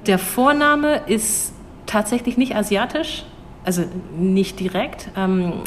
Der 0.07 0.19
Vorname 0.19 1.01
ist 1.07 1.55
tatsächlich 1.87 2.37
nicht 2.37 2.55
asiatisch, 2.55 3.25
also 3.65 3.85
nicht 4.19 4.61
direkt. 4.61 5.09
Ähm, 5.17 5.63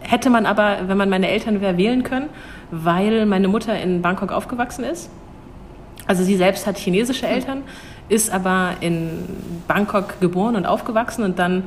hätte 0.00 0.30
man 0.30 0.46
aber, 0.46 0.88
wenn 0.88 0.96
man 0.96 1.08
meine 1.08 1.28
Eltern 1.28 1.60
wäre, 1.60 1.76
wählen 1.76 2.02
können, 2.02 2.28
weil 2.70 3.26
meine 3.26 3.48
Mutter 3.48 3.78
in 3.78 4.02
Bangkok 4.02 4.32
aufgewachsen 4.32 4.84
ist. 4.84 5.10
Also 6.06 6.22
sie 6.22 6.36
selbst 6.36 6.66
hat 6.66 6.78
chinesische 6.78 7.26
Eltern, 7.26 7.62
ist 8.08 8.30
aber 8.30 8.74
in 8.80 9.24
Bangkok 9.66 10.20
geboren 10.20 10.54
und 10.54 10.66
aufgewachsen 10.66 11.24
und 11.24 11.38
dann 11.38 11.64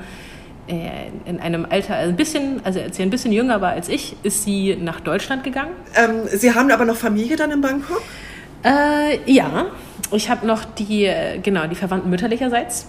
äh, 0.67 1.09
in 1.25 1.39
einem 1.39 1.65
Alter, 1.69 1.95
also 1.95 2.09
ein 2.09 2.15
bisschen, 2.15 2.61
also 2.63 2.79
als 2.79 2.95
sie 2.95 3.03
ein 3.03 3.09
bisschen 3.09 3.33
jünger 3.33 3.59
war 3.59 3.71
als 3.71 3.89
ich, 3.89 4.15
ist 4.23 4.43
sie 4.43 4.77
nach 4.79 5.01
Deutschland 5.01 5.43
gegangen. 5.43 5.71
Ähm, 5.95 6.27
sie 6.27 6.53
haben 6.53 6.71
aber 6.71 6.85
noch 6.85 6.95
Familie 6.95 7.35
dann 7.35 7.51
in 7.51 7.61
Bangkok? 7.61 8.01
Äh, 8.63 9.19
ja, 9.31 9.67
ich 10.11 10.29
habe 10.29 10.45
noch 10.45 10.63
die, 10.65 11.05
äh, 11.05 11.39
genau, 11.39 11.67
die 11.67 11.75
Verwandten 11.75 12.09
mütterlicherseits. 12.09 12.87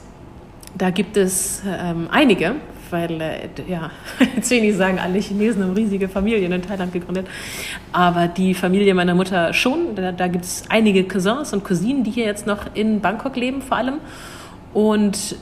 Da 0.76 0.90
gibt 0.90 1.16
es 1.16 1.62
ähm, 1.66 2.08
einige, 2.10 2.54
weil, 2.90 3.20
äh, 3.20 3.48
ja, 3.68 3.90
jetzt 4.36 4.50
will 4.50 4.72
sagen, 4.74 4.98
alle 4.98 5.18
Chinesen 5.18 5.62
haben 5.62 5.74
riesige 5.74 6.08
Familien 6.08 6.52
in 6.52 6.62
Thailand 6.62 6.92
gegründet, 6.92 7.26
aber 7.92 8.28
die 8.28 8.54
Familie 8.54 8.94
meiner 8.94 9.14
Mutter 9.14 9.52
schon. 9.52 9.94
Da, 9.94 10.12
da 10.12 10.28
gibt 10.28 10.44
es 10.44 10.64
einige 10.68 11.04
Cousins 11.04 11.52
und 11.52 11.64
Cousinen, 11.64 12.04
die 12.04 12.10
hier 12.10 12.24
jetzt 12.24 12.46
noch 12.46 12.74
in 12.74 13.00
Bangkok 13.00 13.36
leben 13.36 13.62
vor 13.62 13.76
allem. 13.76 13.94
Und 14.72 15.36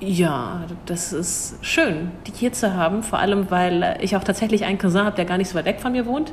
ja, 0.00 0.64
das 0.86 1.12
ist 1.12 1.58
schön, 1.62 2.10
die 2.26 2.32
hier 2.32 2.52
zu 2.52 2.74
haben, 2.74 3.04
vor 3.04 3.20
allem 3.20 3.50
weil 3.50 3.98
ich 4.00 4.16
auch 4.16 4.24
tatsächlich 4.24 4.64
einen 4.64 4.78
Cousin 4.78 5.04
habe, 5.04 5.14
der 5.14 5.24
gar 5.24 5.38
nicht 5.38 5.48
so 5.48 5.54
weit 5.54 5.64
weg 5.64 5.80
von 5.80 5.92
mir 5.92 6.06
wohnt. 6.06 6.32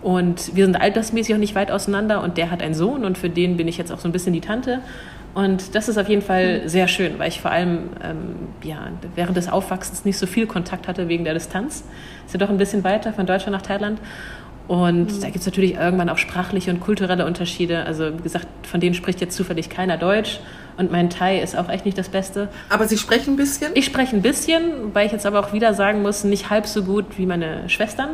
Und 0.00 0.56
wir 0.56 0.64
sind 0.64 0.80
altersmäßig 0.80 1.34
auch 1.34 1.38
nicht 1.38 1.54
weit 1.54 1.70
auseinander 1.70 2.22
und 2.22 2.38
der 2.38 2.50
hat 2.50 2.62
einen 2.62 2.72
Sohn 2.72 3.04
und 3.04 3.18
für 3.18 3.28
den 3.28 3.58
bin 3.58 3.68
ich 3.68 3.76
jetzt 3.76 3.92
auch 3.92 3.98
so 3.98 4.08
ein 4.08 4.12
bisschen 4.12 4.32
die 4.32 4.40
Tante. 4.40 4.80
Und 5.34 5.74
das 5.74 5.88
ist 5.88 5.96
auf 5.96 6.08
jeden 6.08 6.22
Fall 6.22 6.68
sehr 6.68 6.88
schön, 6.88 7.18
weil 7.18 7.28
ich 7.28 7.40
vor 7.40 7.52
allem 7.52 7.90
ähm, 8.02 8.34
ja, 8.62 8.88
während 9.14 9.36
des 9.36 9.48
Aufwachsens 9.48 10.04
nicht 10.04 10.18
so 10.18 10.26
viel 10.26 10.46
Kontakt 10.46 10.88
hatte 10.88 11.08
wegen 11.08 11.24
der 11.24 11.34
Distanz. 11.34 11.84
Ist 12.26 12.32
ja 12.32 12.38
doch 12.38 12.50
ein 12.50 12.58
bisschen 12.58 12.82
weiter 12.82 13.12
von 13.12 13.26
Deutschland 13.26 13.52
nach 13.52 13.62
Thailand. 13.62 14.00
Und 14.66 15.12
mhm. 15.12 15.20
da 15.20 15.26
gibt 15.26 15.40
es 15.40 15.46
natürlich 15.46 15.74
irgendwann 15.74 16.08
auch 16.08 16.18
sprachliche 16.18 16.70
und 16.70 16.80
kulturelle 16.80 17.26
Unterschiede. 17.26 17.84
Also 17.84 18.16
wie 18.18 18.22
gesagt, 18.22 18.46
von 18.62 18.80
denen 18.80 18.94
spricht 18.94 19.20
jetzt 19.20 19.36
zufällig 19.36 19.68
keiner 19.68 19.96
Deutsch. 19.96 20.40
Und 20.76 20.90
mein 20.90 21.10
Thai 21.10 21.40
ist 21.40 21.56
auch 21.56 21.68
echt 21.68 21.84
nicht 21.84 21.98
das 21.98 22.08
Beste. 22.08 22.48
Aber 22.68 22.86
Sie 22.86 22.96
sprechen 22.96 23.34
ein 23.34 23.36
bisschen? 23.36 23.72
Ich 23.74 23.84
spreche 23.84 24.16
ein 24.16 24.22
bisschen, 24.22 24.94
weil 24.94 25.06
ich 25.06 25.12
jetzt 25.12 25.26
aber 25.26 25.40
auch 25.40 25.52
wieder 25.52 25.74
sagen 25.74 26.02
muss, 26.02 26.24
nicht 26.24 26.50
halb 26.50 26.66
so 26.66 26.84
gut 26.84 27.18
wie 27.18 27.26
meine 27.26 27.68
Schwestern, 27.68 28.10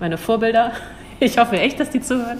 meine 0.00 0.18
Vorbilder. 0.18 0.72
Ich 1.22 1.38
hoffe 1.38 1.58
echt, 1.58 1.78
dass 1.78 1.90
die 1.90 2.00
zuhören. 2.00 2.38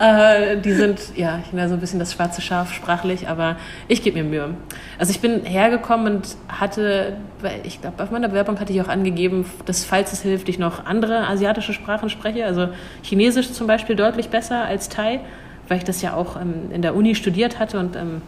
äh, 0.00 0.56
die 0.58 0.72
sind, 0.72 1.00
ja, 1.16 1.38
ich 1.42 1.50
bin 1.50 1.58
ja 1.60 1.68
so 1.68 1.74
ein 1.74 1.80
bisschen 1.80 2.00
das 2.00 2.12
schwarze 2.12 2.42
Schaf 2.42 2.72
sprachlich, 2.72 3.28
aber 3.28 3.56
ich 3.88 4.02
gebe 4.02 4.22
mir 4.22 4.28
Mühe. 4.28 4.54
Also 4.98 5.12
ich 5.12 5.20
bin 5.20 5.44
hergekommen 5.44 6.16
und 6.16 6.36
hatte, 6.48 7.16
ich 7.62 7.80
glaube, 7.80 8.02
auf 8.02 8.10
meiner 8.10 8.28
Bewerbung 8.28 8.58
hatte 8.58 8.72
ich 8.72 8.82
auch 8.82 8.88
angegeben, 8.88 9.46
dass, 9.64 9.84
falls 9.84 10.12
es 10.12 10.22
hilft, 10.22 10.48
ich 10.48 10.58
noch 10.58 10.86
andere 10.86 11.28
asiatische 11.28 11.72
Sprachen 11.72 12.10
spreche. 12.10 12.44
Also 12.44 12.68
Chinesisch 13.02 13.52
zum 13.52 13.66
Beispiel 13.66 13.94
deutlich 13.96 14.28
besser 14.28 14.64
als 14.64 14.88
Thai, 14.88 15.20
weil 15.68 15.78
ich 15.78 15.84
das 15.84 16.02
ja 16.02 16.14
auch 16.14 16.36
ähm, 16.36 16.72
in 16.72 16.82
der 16.82 16.94
Uni 16.96 17.14
studiert 17.14 17.58
hatte 17.60 17.78
und 17.78 17.96
ähm, 17.96 18.22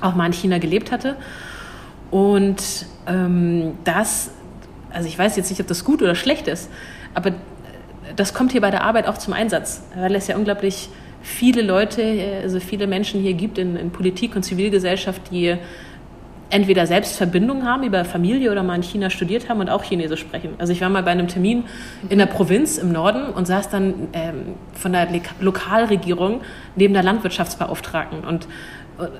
auch 0.00 0.14
mal 0.14 0.26
in 0.26 0.32
China 0.32 0.58
gelebt 0.58 0.92
hatte. 0.92 1.16
Und 2.10 2.86
ähm, 3.06 3.74
das, 3.84 4.30
also 4.92 5.08
ich 5.08 5.18
weiß 5.18 5.36
jetzt 5.36 5.50
nicht, 5.50 5.60
ob 5.60 5.66
das 5.66 5.84
gut 5.84 6.00
oder 6.00 6.14
schlecht 6.14 6.48
ist, 6.48 6.70
aber 7.14 7.32
das 8.16 8.34
kommt 8.34 8.52
hier 8.52 8.60
bei 8.60 8.70
der 8.70 8.84
Arbeit 8.84 9.06
auch 9.06 9.18
zum 9.18 9.32
Einsatz, 9.32 9.82
weil 9.96 10.14
es 10.14 10.26
ja 10.26 10.36
unglaublich 10.36 10.88
viele 11.22 11.62
Leute, 11.62 12.40
also 12.42 12.60
viele 12.60 12.86
Menschen 12.86 13.20
hier 13.20 13.34
gibt 13.34 13.58
in, 13.58 13.76
in 13.76 13.90
Politik 13.90 14.36
und 14.36 14.42
Zivilgesellschaft, 14.42 15.22
die 15.30 15.56
entweder 16.50 16.86
selbst 16.86 17.16
Verbindungen 17.16 17.64
haben 17.64 17.84
über 17.84 18.04
Familie 18.04 18.50
oder 18.50 18.62
mal 18.62 18.74
in 18.74 18.82
China 18.82 19.08
studiert 19.08 19.48
haben 19.48 19.60
und 19.60 19.70
auch 19.70 19.84
Chinesisch 19.84 20.20
sprechen. 20.20 20.54
Also 20.58 20.72
ich 20.72 20.80
war 20.80 20.88
mal 20.88 21.02
bei 21.02 21.12
einem 21.12 21.28
Termin 21.28 21.64
in 22.08 22.18
der 22.18 22.26
Provinz 22.26 22.76
im 22.76 22.92
Norden 22.92 23.30
und 23.30 23.46
saß 23.46 23.68
dann 23.70 24.08
ähm, 24.12 24.54
von 24.74 24.92
der 24.92 25.08
Lokalregierung 25.40 26.40
neben 26.74 26.92
der 26.92 27.02
Landwirtschaftsbeauftragten 27.02 28.24
und 28.24 28.48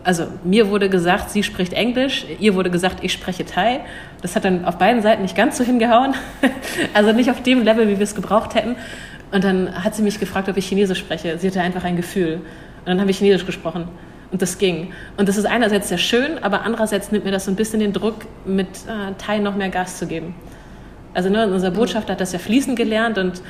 also 0.04 0.26
mir 0.44 0.68
wurde 0.68 0.88
gesagt, 0.88 1.30
sie 1.30 1.42
spricht 1.42 1.72
Englisch, 1.72 2.26
ihr 2.38 2.54
wurde 2.54 2.70
gesagt, 2.70 3.02
ich 3.02 3.12
spreche 3.12 3.44
Thai. 3.44 3.80
Das 4.22 4.36
hat 4.36 4.44
dann 4.44 4.64
auf 4.64 4.78
beiden 4.78 5.02
Seiten 5.02 5.22
nicht 5.22 5.36
ganz 5.36 5.56
so 5.56 5.64
hingehauen. 5.64 6.14
also 6.94 7.12
nicht 7.12 7.30
auf 7.30 7.42
dem 7.42 7.62
Level, 7.62 7.88
wie 7.88 7.98
wir 7.98 8.04
es 8.04 8.14
gebraucht 8.14 8.54
hätten. 8.54 8.76
Und 9.32 9.44
dann 9.44 9.84
hat 9.84 9.94
sie 9.94 10.02
mich 10.02 10.18
gefragt, 10.18 10.48
ob 10.48 10.56
ich 10.56 10.66
Chinesisch 10.66 10.98
spreche. 10.98 11.38
Sie 11.38 11.46
hatte 11.46 11.60
einfach 11.60 11.84
ein 11.84 11.96
Gefühl. 11.96 12.40
Und 12.80 12.86
dann 12.86 13.00
habe 13.00 13.10
ich 13.10 13.18
Chinesisch 13.18 13.46
gesprochen. 13.46 13.88
Und 14.32 14.42
das 14.42 14.58
ging. 14.58 14.92
Und 15.16 15.28
das 15.28 15.36
ist 15.36 15.44
einerseits 15.44 15.88
sehr 15.88 15.98
schön, 15.98 16.38
aber 16.42 16.62
andererseits 16.62 17.10
nimmt 17.10 17.24
mir 17.24 17.32
das 17.32 17.46
so 17.46 17.50
ein 17.50 17.56
bisschen 17.56 17.80
den 17.80 17.92
Druck, 17.92 18.26
mit 18.44 18.68
äh, 18.68 19.12
Thai 19.18 19.38
noch 19.38 19.56
mehr 19.56 19.70
Gas 19.70 19.98
zu 19.98 20.06
geben. 20.06 20.34
Also 21.14 21.28
ne, 21.28 21.46
unser 21.48 21.72
Botschafter 21.72 22.12
hat 22.12 22.20
das 22.20 22.32
ja 22.32 22.38
fließend 22.38 22.76
gelernt 22.76 23.18
und 23.18 23.42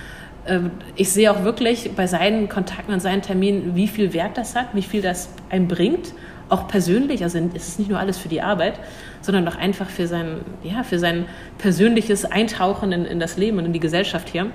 ich 0.96 1.10
sehe 1.10 1.30
auch 1.30 1.44
wirklich 1.44 1.92
bei 1.94 2.06
seinen 2.06 2.48
Kontakten 2.48 2.92
und 2.92 3.00
seinen 3.00 3.22
Terminen, 3.22 3.74
wie 3.74 3.88
viel 3.88 4.12
Wert 4.12 4.36
das 4.36 4.56
hat, 4.56 4.68
wie 4.74 4.82
viel 4.82 5.02
das 5.02 5.28
einem 5.50 5.68
bringt, 5.68 6.12
auch 6.48 6.68
persönlich. 6.68 7.22
Also 7.22 7.38
es 7.54 7.68
ist 7.68 7.78
nicht 7.78 7.90
nur 7.90 7.98
alles 7.98 8.18
für 8.18 8.28
die 8.28 8.42
Arbeit, 8.42 8.74
sondern 9.20 9.46
auch 9.48 9.56
einfach 9.56 9.88
für 9.88 10.06
sein, 10.06 10.40
ja, 10.62 10.82
für 10.82 10.98
sein 10.98 11.26
persönliches 11.58 12.24
Eintauchen 12.24 12.92
in, 12.92 13.04
in 13.04 13.20
das 13.20 13.36
Leben 13.36 13.58
und 13.58 13.66
in 13.66 13.72
die 13.72 13.80
Gesellschaft 13.80 14.28
hier. 14.28 14.46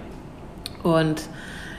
Und 0.83 1.23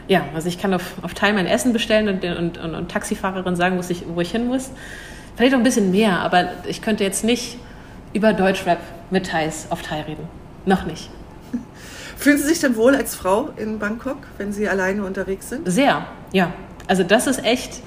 ja, 0.09 0.25
also 0.35 0.49
ich 0.49 0.59
kann 0.59 0.73
auf, 0.75 0.95
auf 1.03 1.15
Teil 1.15 1.33
mein 1.33 1.47
Essen 1.47 1.73
bestellen 1.73 2.09
und, 2.09 2.25
und, 2.25 2.59
und, 2.59 2.75
und 2.75 2.91
Taxifahrerin 2.91 3.57
sagen, 3.57 3.81
ich, 3.89 4.05
wo 4.09 4.21
ich 4.21 4.31
hin 4.31 4.47
muss. 4.47 4.71
Vielleicht 5.37 5.55
auch 5.55 5.59
ein 5.59 5.65
bisschen 5.65 5.91
mehr, 5.91 6.21
aber 6.21 6.49
ich 6.67 6.81
könnte 6.81 7.05
jetzt 7.05 7.25
nicht 7.25 7.59
über 8.13 8.33
Deutschrap 8.33 8.79
mit 9.11 9.27
Thais 9.27 9.67
auf 9.71 9.83
Thai 9.83 10.03
reden. 10.03 10.29
Noch 10.65 10.87
nicht. 10.87 11.11
Fühlen 12.17 12.39
Sie 12.39 12.45
sich 12.45 12.61
denn 12.61 12.77
wohl 12.77 12.95
als 12.95 13.15
Frau 13.15 13.51
in 13.57 13.79
Bangkok, 13.79 14.19
wenn 14.39 14.53
Sie 14.53 14.69
alleine 14.69 15.05
unterwegs 15.05 15.51
sind? 15.51 15.71
Sehr, 15.71 16.07
ja. 16.33 16.53
Also 16.89 17.03
das 17.03 17.27
ist 17.27 17.45
echt 17.45 17.83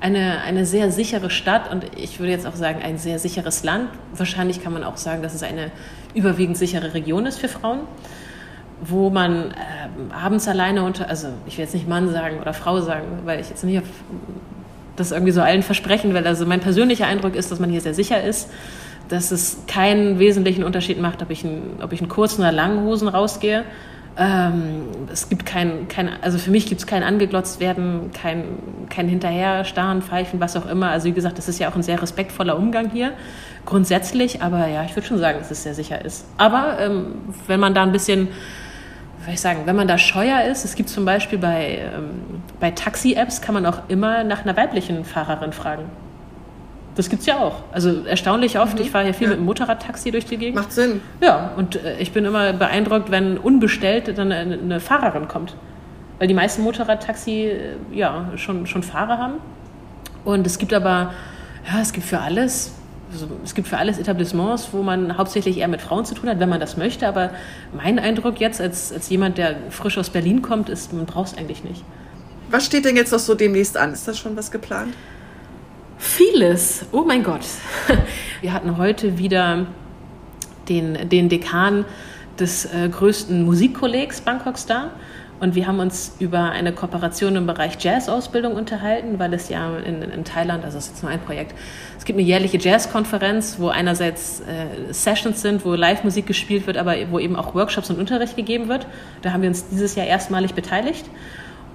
eine, 0.00 0.40
eine 0.42 0.66
sehr 0.66 0.90
sichere 0.90 1.30
Stadt 1.30 1.70
und 1.70 1.84
ich 1.96 2.18
würde 2.18 2.32
jetzt 2.32 2.46
auch 2.46 2.56
sagen, 2.56 2.80
ein 2.82 2.98
sehr 2.98 3.18
sicheres 3.18 3.62
Land. 3.64 3.88
Wahrscheinlich 4.14 4.62
kann 4.62 4.72
man 4.72 4.84
auch 4.84 4.96
sagen, 4.96 5.22
dass 5.22 5.34
es 5.34 5.42
eine 5.42 5.70
überwiegend 6.14 6.56
sichere 6.56 6.94
Region 6.94 7.26
ist 7.26 7.38
für 7.38 7.48
Frauen, 7.48 7.80
wo 8.80 9.10
man 9.10 9.52
äh, 9.52 9.54
abends 10.12 10.48
alleine 10.48 10.84
unter, 10.84 11.08
also 11.08 11.28
ich 11.46 11.56
will 11.56 11.64
jetzt 11.64 11.74
nicht 11.74 11.88
Mann 11.88 12.10
sagen 12.10 12.40
oder 12.40 12.54
Frau 12.54 12.80
sagen, 12.80 13.06
weil 13.24 13.40
ich 13.40 13.48
jetzt 13.48 13.64
nicht 13.64 13.78
auf 13.78 13.88
das 14.96 15.12
irgendwie 15.12 15.32
so 15.32 15.40
allen 15.40 15.62
versprechen 15.62 16.14
will. 16.14 16.26
Also 16.26 16.46
mein 16.46 16.60
persönlicher 16.60 17.06
Eindruck 17.06 17.36
ist, 17.36 17.52
dass 17.52 17.60
man 17.60 17.70
hier 17.70 17.80
sehr 17.80 17.94
sicher 17.94 18.22
ist 18.22 18.48
dass 19.08 19.30
es 19.30 19.58
keinen 19.66 20.18
wesentlichen 20.18 20.64
Unterschied 20.64 21.00
macht, 21.00 21.22
ob 21.22 21.30
ich, 21.30 21.44
in, 21.44 21.62
ob 21.82 21.92
ich 21.92 22.00
in 22.00 22.08
kurzen 22.08 22.42
oder 22.42 22.52
langen 22.52 22.84
Hosen 22.84 23.08
rausgehe. 23.08 23.64
Ähm, 24.20 24.82
es 25.12 25.28
gibt 25.28 25.46
kein, 25.46 25.86
kein, 25.86 26.10
also 26.22 26.38
für 26.38 26.50
mich 26.50 26.66
gibt 26.66 26.80
es 26.80 26.86
kein 26.88 27.04
angeglotzt 27.04 27.60
werden, 27.60 28.10
kein, 28.12 28.44
kein 28.88 29.08
Hinterherstarren, 29.08 30.02
Pfeifen, 30.02 30.40
was 30.40 30.56
auch 30.56 30.66
immer. 30.66 30.90
Also 30.90 31.06
wie 31.06 31.12
gesagt, 31.12 31.38
das 31.38 31.48
ist 31.48 31.60
ja 31.60 31.70
auch 31.70 31.76
ein 31.76 31.84
sehr 31.84 32.02
respektvoller 32.02 32.58
Umgang 32.58 32.90
hier, 32.90 33.12
grundsätzlich. 33.64 34.42
Aber 34.42 34.66
ja, 34.66 34.82
ich 34.84 34.96
würde 34.96 35.06
schon 35.06 35.18
sagen, 35.18 35.38
dass 35.38 35.52
es 35.52 35.62
sehr 35.62 35.74
sicher 35.74 36.04
ist. 36.04 36.26
Aber 36.36 36.78
ähm, 36.80 37.14
wenn 37.46 37.60
man 37.60 37.74
da 37.74 37.84
ein 37.84 37.92
bisschen, 37.92 38.28
würde 39.20 39.34
ich 39.34 39.40
sagen, 39.40 39.60
wenn 39.66 39.76
man 39.76 39.86
da 39.86 39.98
scheuer 39.98 40.42
ist, 40.42 40.64
es 40.64 40.74
gibt 40.74 40.88
zum 40.88 41.04
Beispiel 41.04 41.38
bei, 41.38 41.78
ähm, 41.94 42.42
bei 42.58 42.72
Taxi-Apps, 42.72 43.40
kann 43.40 43.54
man 43.54 43.66
auch 43.66 43.82
immer 43.88 44.24
nach 44.24 44.42
einer 44.42 44.56
weiblichen 44.56 45.04
Fahrerin 45.04 45.52
fragen 45.52 45.84
das 46.98 47.08
gibt 47.08 47.20
es 47.20 47.26
ja 47.26 47.38
auch. 47.38 47.62
Also 47.72 48.02
erstaunlich 48.04 48.58
oft. 48.58 48.74
Mhm. 48.74 48.80
Ich 48.82 48.90
fahre 48.90 49.06
ja 49.06 49.12
viel 49.12 49.28
ja. 49.28 49.30
mit 49.30 49.38
dem 49.38 49.44
Motorradtaxi 49.44 50.10
durch 50.10 50.26
die 50.26 50.36
Gegend. 50.36 50.56
Macht 50.56 50.72
Sinn. 50.72 51.00
Ja, 51.22 51.52
und 51.56 51.76
äh, 51.76 51.98
ich 52.00 52.12
bin 52.12 52.24
immer 52.24 52.52
beeindruckt, 52.52 53.12
wenn 53.12 53.38
unbestellt 53.38 54.18
dann 54.18 54.32
eine, 54.32 54.54
eine 54.54 54.80
Fahrerin 54.80 55.28
kommt. 55.28 55.54
Weil 56.18 56.26
die 56.26 56.34
meisten 56.34 56.62
Motorradtaxi 56.62 57.44
äh, 57.44 57.76
ja 57.92 58.32
schon, 58.34 58.66
schon 58.66 58.82
Fahrer 58.82 59.18
haben. 59.18 59.34
Und 60.24 60.44
es 60.44 60.58
gibt 60.58 60.74
aber, 60.74 61.12
ja, 61.72 61.80
es 61.80 61.92
gibt 61.92 62.06
für 62.06 62.18
alles 62.18 62.74
also 63.10 63.26
es 63.42 63.54
gibt 63.54 63.68
für 63.68 63.78
alles 63.78 63.98
Etablissements, 63.98 64.68
wo 64.72 64.82
man 64.82 65.16
hauptsächlich 65.16 65.56
eher 65.56 65.68
mit 65.68 65.80
Frauen 65.80 66.04
zu 66.04 66.14
tun 66.14 66.28
hat, 66.28 66.40
wenn 66.40 66.48
man 66.50 66.60
das 66.60 66.76
möchte. 66.76 67.08
Aber 67.08 67.30
mein 67.74 67.98
Eindruck 67.98 68.38
jetzt 68.38 68.60
als, 68.60 68.92
als 68.92 69.08
jemand, 69.08 69.38
der 69.38 69.56
frisch 69.70 69.96
aus 69.96 70.10
Berlin 70.10 70.42
kommt, 70.42 70.68
ist, 70.68 70.92
man 70.92 71.06
braucht 71.06 71.32
es 71.32 71.38
eigentlich 71.38 71.64
nicht. 71.64 71.82
Was 72.50 72.66
steht 72.66 72.84
denn 72.84 72.96
jetzt 72.96 73.12
noch 73.12 73.18
so 73.18 73.34
demnächst 73.34 73.76
an? 73.76 73.92
Ist 73.92 74.08
das 74.08 74.18
schon 74.18 74.36
was 74.36 74.50
geplant? 74.50 74.92
Vieles. 75.98 76.86
Oh 76.92 77.02
mein 77.02 77.24
Gott. 77.24 77.42
Wir 78.40 78.52
hatten 78.52 78.76
heute 78.78 79.18
wieder 79.18 79.66
den, 80.68 81.08
den 81.08 81.28
Dekan 81.28 81.84
des 82.38 82.66
äh, 82.66 82.88
größten 82.88 83.44
Musikkollegs 83.44 84.20
Bangkoks 84.20 84.66
da. 84.66 84.92
Und 85.40 85.54
wir 85.54 85.68
haben 85.68 85.78
uns 85.78 86.16
über 86.18 86.50
eine 86.50 86.72
Kooperation 86.72 87.36
im 87.36 87.46
Bereich 87.46 87.76
Jazz-Ausbildung 87.78 88.54
unterhalten, 88.54 89.20
weil 89.20 89.32
es 89.34 89.48
ja 89.48 89.76
in, 89.78 90.02
in 90.02 90.24
Thailand, 90.24 90.64
also 90.64 90.78
das 90.78 90.86
ist 90.86 90.90
jetzt 90.94 91.02
nur 91.02 91.12
ein 91.12 91.20
Projekt, 91.20 91.54
es 91.96 92.04
gibt 92.04 92.18
eine 92.18 92.26
jährliche 92.26 92.58
Jazz-Konferenz, 92.58 93.56
wo 93.60 93.68
einerseits 93.68 94.40
äh, 94.40 94.92
Sessions 94.92 95.40
sind, 95.40 95.64
wo 95.64 95.74
Live-Musik 95.74 96.26
gespielt 96.26 96.66
wird, 96.66 96.76
aber 96.76 96.96
wo 97.10 97.20
eben 97.20 97.36
auch 97.36 97.54
Workshops 97.54 97.88
und 97.88 98.00
Unterricht 98.00 98.34
gegeben 98.34 98.68
wird. 98.68 98.88
Da 99.22 99.32
haben 99.32 99.42
wir 99.42 99.48
uns 99.48 99.68
dieses 99.68 99.94
Jahr 99.94 100.06
erstmalig 100.06 100.54
beteiligt 100.54 101.04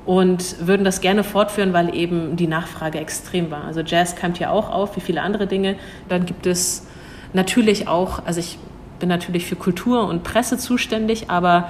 und 0.05 0.67
würden 0.67 0.83
das 0.83 1.01
gerne 1.01 1.23
fortführen, 1.23 1.73
weil 1.73 1.95
eben 1.95 2.35
die 2.35 2.47
Nachfrage 2.47 2.99
extrem 2.99 3.51
war. 3.51 3.63
Also 3.63 3.81
Jazz 3.81 4.15
kommt 4.15 4.39
ja 4.39 4.51
auch 4.51 4.69
auf, 4.69 4.95
wie 4.95 5.01
viele 5.01 5.21
andere 5.21 5.47
Dinge. 5.47 5.75
Dann 6.09 6.25
gibt 6.25 6.45
es 6.45 6.85
natürlich 7.31 7.87
auch, 7.87 8.25
also 8.25 8.39
ich 8.39 8.57
bin 8.99 9.09
natürlich 9.09 9.45
für 9.45 9.55
Kultur 9.55 10.07
und 10.07 10.23
Presse 10.23 10.57
zuständig, 10.57 11.29
aber 11.29 11.69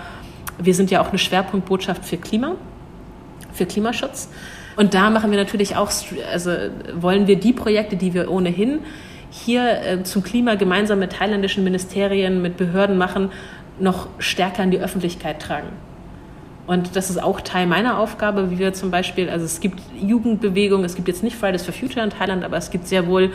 wir 0.57 0.73
sind 0.73 0.91
ja 0.91 1.01
auch 1.01 1.09
eine 1.09 1.17
Schwerpunktbotschaft 1.17 2.05
für 2.05 2.17
Klima, 2.17 2.55
für 3.51 3.65
Klimaschutz. 3.65 4.29
Und 4.75 4.93
da 4.93 5.09
machen 5.09 5.29
wir 5.31 5.37
natürlich 5.37 5.75
auch, 5.75 5.91
also 6.31 6.51
wollen 6.95 7.27
wir 7.27 7.39
die 7.39 7.53
Projekte, 7.53 7.95
die 7.95 8.13
wir 8.13 8.31
ohnehin 8.31 8.79
hier 9.29 9.81
äh, 9.81 10.03
zum 10.03 10.23
Klima 10.23 10.55
gemeinsam 10.55 10.99
mit 10.99 11.13
thailändischen 11.13 11.63
Ministerien, 11.63 12.41
mit 12.41 12.57
Behörden 12.57 12.97
machen, 12.97 13.31
noch 13.79 14.07
stärker 14.19 14.63
in 14.63 14.71
die 14.71 14.79
Öffentlichkeit 14.79 15.41
tragen. 15.41 15.69
Und 16.65 16.95
das 16.95 17.09
ist 17.09 17.21
auch 17.21 17.41
Teil 17.41 17.67
meiner 17.67 17.97
Aufgabe, 17.97 18.49
wie 18.49 18.57
wir 18.57 18.73
zum 18.73 18.89
Beispiel, 18.89 19.29
also 19.29 19.45
es 19.45 19.59
gibt 19.59 19.79
Jugendbewegungen, 20.01 20.85
es 20.85 20.95
gibt 20.95 21.07
jetzt 21.09 21.23
nicht 21.23 21.35
Fridays 21.35 21.63
for 21.63 21.73
Future 21.73 22.03
in 22.03 22.09
Thailand, 22.09 22.45
aber 22.45 22.57
es 22.57 22.71
gibt 22.71 22.87
sehr 22.87 23.07
wohl 23.07 23.31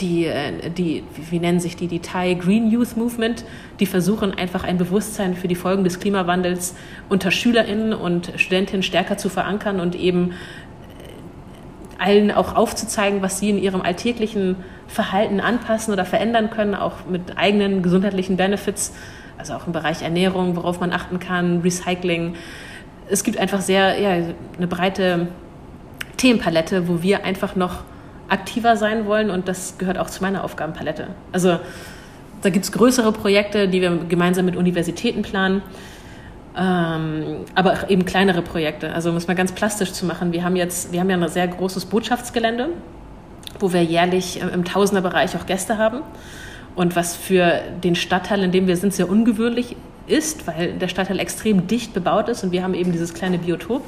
die, 0.00 0.26
äh, 0.26 0.70
die, 0.70 1.04
wie 1.30 1.38
nennen 1.38 1.60
sich 1.60 1.76
die, 1.76 1.86
die 1.86 2.00
Thai 2.00 2.34
Green 2.34 2.70
Youth 2.70 2.96
Movement, 2.96 3.44
die 3.80 3.86
versuchen 3.86 4.36
einfach 4.36 4.64
ein 4.64 4.78
Bewusstsein 4.78 5.34
für 5.34 5.48
die 5.48 5.54
Folgen 5.54 5.84
des 5.84 6.00
Klimawandels 6.00 6.74
unter 7.08 7.30
SchülerInnen 7.30 7.92
und 7.92 8.32
Studentinnen 8.36 8.82
stärker 8.82 9.16
zu 9.16 9.28
verankern 9.28 9.80
und 9.80 9.94
eben 9.94 10.32
äh, 10.32 12.02
allen 12.02 12.30
auch 12.30 12.56
aufzuzeigen, 12.56 13.22
was 13.22 13.38
sie 13.38 13.50
in 13.50 13.58
ihrem 13.58 13.80
alltäglichen 13.80 14.56
Verhalten 14.86 15.40
anpassen 15.40 15.92
oder 15.92 16.04
verändern 16.04 16.50
können, 16.50 16.74
auch 16.74 17.06
mit 17.08 17.36
eigenen 17.36 17.82
gesundheitlichen 17.82 18.36
Benefits, 18.36 18.92
also 19.38 19.54
auch 19.54 19.66
im 19.66 19.72
Bereich 19.72 20.02
Ernährung, 20.02 20.56
worauf 20.56 20.80
man 20.80 20.92
achten 20.92 21.18
kann, 21.18 21.60
Recycling. 21.60 22.34
Es 23.08 23.22
gibt 23.22 23.38
einfach 23.38 23.60
sehr 23.60 24.00
ja, 24.00 24.10
eine 24.56 24.66
breite 24.66 25.28
Themenpalette, 26.16 26.88
wo 26.88 27.02
wir 27.02 27.24
einfach 27.24 27.56
noch 27.56 27.82
aktiver 28.28 28.76
sein 28.76 29.06
wollen 29.06 29.30
und 29.30 29.48
das 29.48 29.78
gehört 29.78 29.98
auch 29.98 30.10
zu 30.10 30.22
meiner 30.22 30.42
Aufgabenpalette. 30.44 31.08
Also 31.32 31.58
da 32.42 32.50
gibt 32.50 32.64
es 32.64 32.72
größere 32.72 33.12
Projekte, 33.12 33.68
die 33.68 33.80
wir 33.80 33.96
gemeinsam 34.08 34.44
mit 34.44 34.56
Universitäten 34.56 35.22
planen, 35.22 35.62
ähm, 36.56 37.44
aber 37.54 37.90
eben 37.90 38.04
kleinere 38.04 38.42
Projekte. 38.42 38.92
Also 38.92 39.10
um 39.10 39.16
es 39.16 39.26
mal 39.26 39.34
ganz 39.34 39.52
plastisch 39.52 39.92
zu 39.92 40.06
machen, 40.06 40.32
wir 40.32 40.44
haben 40.44 40.56
jetzt, 40.56 40.92
wir 40.92 41.00
haben 41.00 41.10
ja 41.10 41.16
ein 41.16 41.28
sehr 41.28 41.46
großes 41.46 41.86
Botschaftsgelände, 41.86 42.70
wo 43.60 43.72
wir 43.72 43.82
jährlich 43.82 44.40
im 44.40 44.64
Tausenderbereich 44.64 45.36
auch 45.36 45.46
Gäste 45.46 45.78
haben. 45.78 46.02
Und 46.76 46.94
was 46.94 47.16
für 47.16 47.62
den 47.82 47.96
Stadtteil, 47.96 48.44
in 48.44 48.52
dem 48.52 48.68
wir 48.68 48.76
sind, 48.76 48.92
sehr 48.92 49.08
ungewöhnlich 49.08 49.76
ist, 50.06 50.46
weil 50.46 50.74
der 50.74 50.88
Stadtteil 50.88 51.18
extrem 51.18 51.66
dicht 51.66 51.94
bebaut 51.94 52.28
ist 52.28 52.44
und 52.44 52.52
wir 52.52 52.62
haben 52.62 52.74
eben 52.74 52.92
dieses 52.92 53.14
kleine 53.14 53.38
Biotop. 53.38 53.82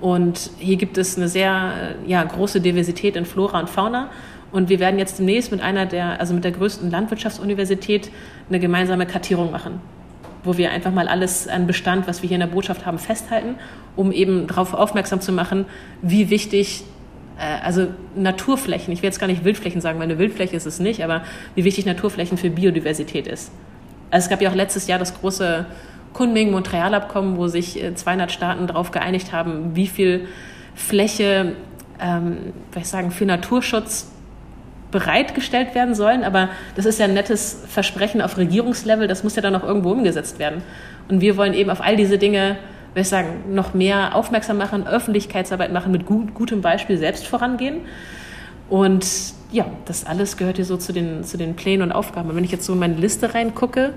Und 0.00 0.50
hier 0.58 0.76
gibt 0.76 0.98
es 0.98 1.16
eine 1.16 1.28
sehr 1.28 1.94
ja, 2.06 2.22
große 2.24 2.60
Diversität 2.60 3.16
in 3.16 3.24
Flora 3.24 3.60
und 3.60 3.68
Fauna. 3.68 4.08
Und 4.52 4.68
wir 4.68 4.80
werden 4.80 4.98
jetzt 4.98 5.18
demnächst 5.18 5.50
mit 5.50 5.60
einer 5.60 5.86
der, 5.86 6.20
also 6.20 6.34
mit 6.34 6.44
der 6.44 6.52
größten 6.52 6.90
Landwirtschaftsuniversität 6.90 8.10
eine 8.48 8.60
gemeinsame 8.60 9.06
Kartierung 9.06 9.50
machen, 9.50 9.80
wo 10.44 10.56
wir 10.56 10.70
einfach 10.70 10.92
mal 10.92 11.08
alles 11.08 11.48
an 11.48 11.66
Bestand, 11.66 12.06
was 12.06 12.22
wir 12.22 12.28
hier 12.28 12.36
in 12.36 12.40
der 12.40 12.48
Botschaft 12.48 12.86
haben, 12.86 12.98
festhalten, 12.98 13.56
um 13.96 14.12
eben 14.12 14.46
darauf 14.46 14.74
aufmerksam 14.74 15.20
zu 15.20 15.32
machen, 15.32 15.66
wie 16.02 16.30
wichtig 16.30 16.82
äh, 16.82 17.01
also 17.38 17.88
Naturflächen, 18.14 18.92
ich 18.92 19.02
will 19.02 19.08
jetzt 19.08 19.18
gar 19.18 19.26
nicht 19.26 19.44
Wildflächen 19.44 19.80
sagen, 19.80 19.98
weil 19.98 20.04
eine 20.04 20.18
Wildfläche 20.18 20.56
ist 20.56 20.66
es 20.66 20.80
nicht, 20.80 21.02
aber 21.02 21.22
wie 21.54 21.64
wichtig 21.64 21.86
Naturflächen 21.86 22.38
für 22.38 22.50
Biodiversität 22.50 23.26
ist. 23.26 23.50
Also 24.10 24.26
es 24.26 24.30
gab 24.30 24.42
ja 24.42 24.50
auch 24.50 24.54
letztes 24.54 24.86
Jahr 24.86 24.98
das 24.98 25.18
große 25.18 25.66
Kunming-Montreal-Abkommen, 26.12 27.36
wo 27.36 27.48
sich 27.48 27.82
200 27.94 28.28
äh, 28.28 28.32
Staaten 28.32 28.66
darauf 28.66 28.90
geeinigt 28.90 29.32
haben, 29.32 29.74
wie 29.74 29.86
viel 29.86 30.26
Fläche 30.74 31.54
ähm, 32.00 32.52
ich 32.76 32.86
sagen, 32.86 33.10
für 33.10 33.24
Naturschutz 33.24 34.10
bereitgestellt 34.90 35.74
werden 35.74 35.94
sollen. 35.94 36.22
Aber 36.22 36.50
das 36.76 36.84
ist 36.84 36.98
ja 36.98 37.06
ein 37.06 37.14
nettes 37.14 37.64
Versprechen 37.66 38.20
auf 38.20 38.36
Regierungslevel, 38.36 39.08
das 39.08 39.24
muss 39.24 39.36
ja 39.36 39.42
dann 39.42 39.56
auch 39.56 39.64
irgendwo 39.64 39.90
umgesetzt 39.90 40.38
werden. 40.38 40.62
Und 41.08 41.20
wir 41.20 41.36
wollen 41.36 41.54
eben 41.54 41.70
auf 41.70 41.80
all 41.80 41.96
diese 41.96 42.18
Dinge 42.18 42.56
ich 42.94 43.08
sagen, 43.08 43.54
noch 43.54 43.74
mehr 43.74 44.14
aufmerksam 44.14 44.58
machen, 44.58 44.86
Öffentlichkeitsarbeit 44.86 45.72
machen, 45.72 45.92
mit 45.92 46.06
gut, 46.06 46.34
gutem 46.34 46.60
Beispiel 46.60 46.98
selbst 46.98 47.26
vorangehen. 47.26 47.80
Und 48.68 49.06
ja, 49.50 49.66
das 49.86 50.06
alles 50.06 50.36
gehört 50.36 50.56
hier 50.56 50.64
so 50.64 50.76
zu 50.76 50.92
den, 50.92 51.24
zu 51.24 51.36
den 51.36 51.56
Plänen 51.56 51.82
und 51.82 51.92
Aufgaben. 51.92 52.30
Und 52.30 52.36
wenn 52.36 52.44
ich 52.44 52.52
jetzt 52.52 52.64
so 52.64 52.72
in 52.72 52.78
meine 52.78 52.94
Liste 52.94 53.34
reingucke, 53.34 53.94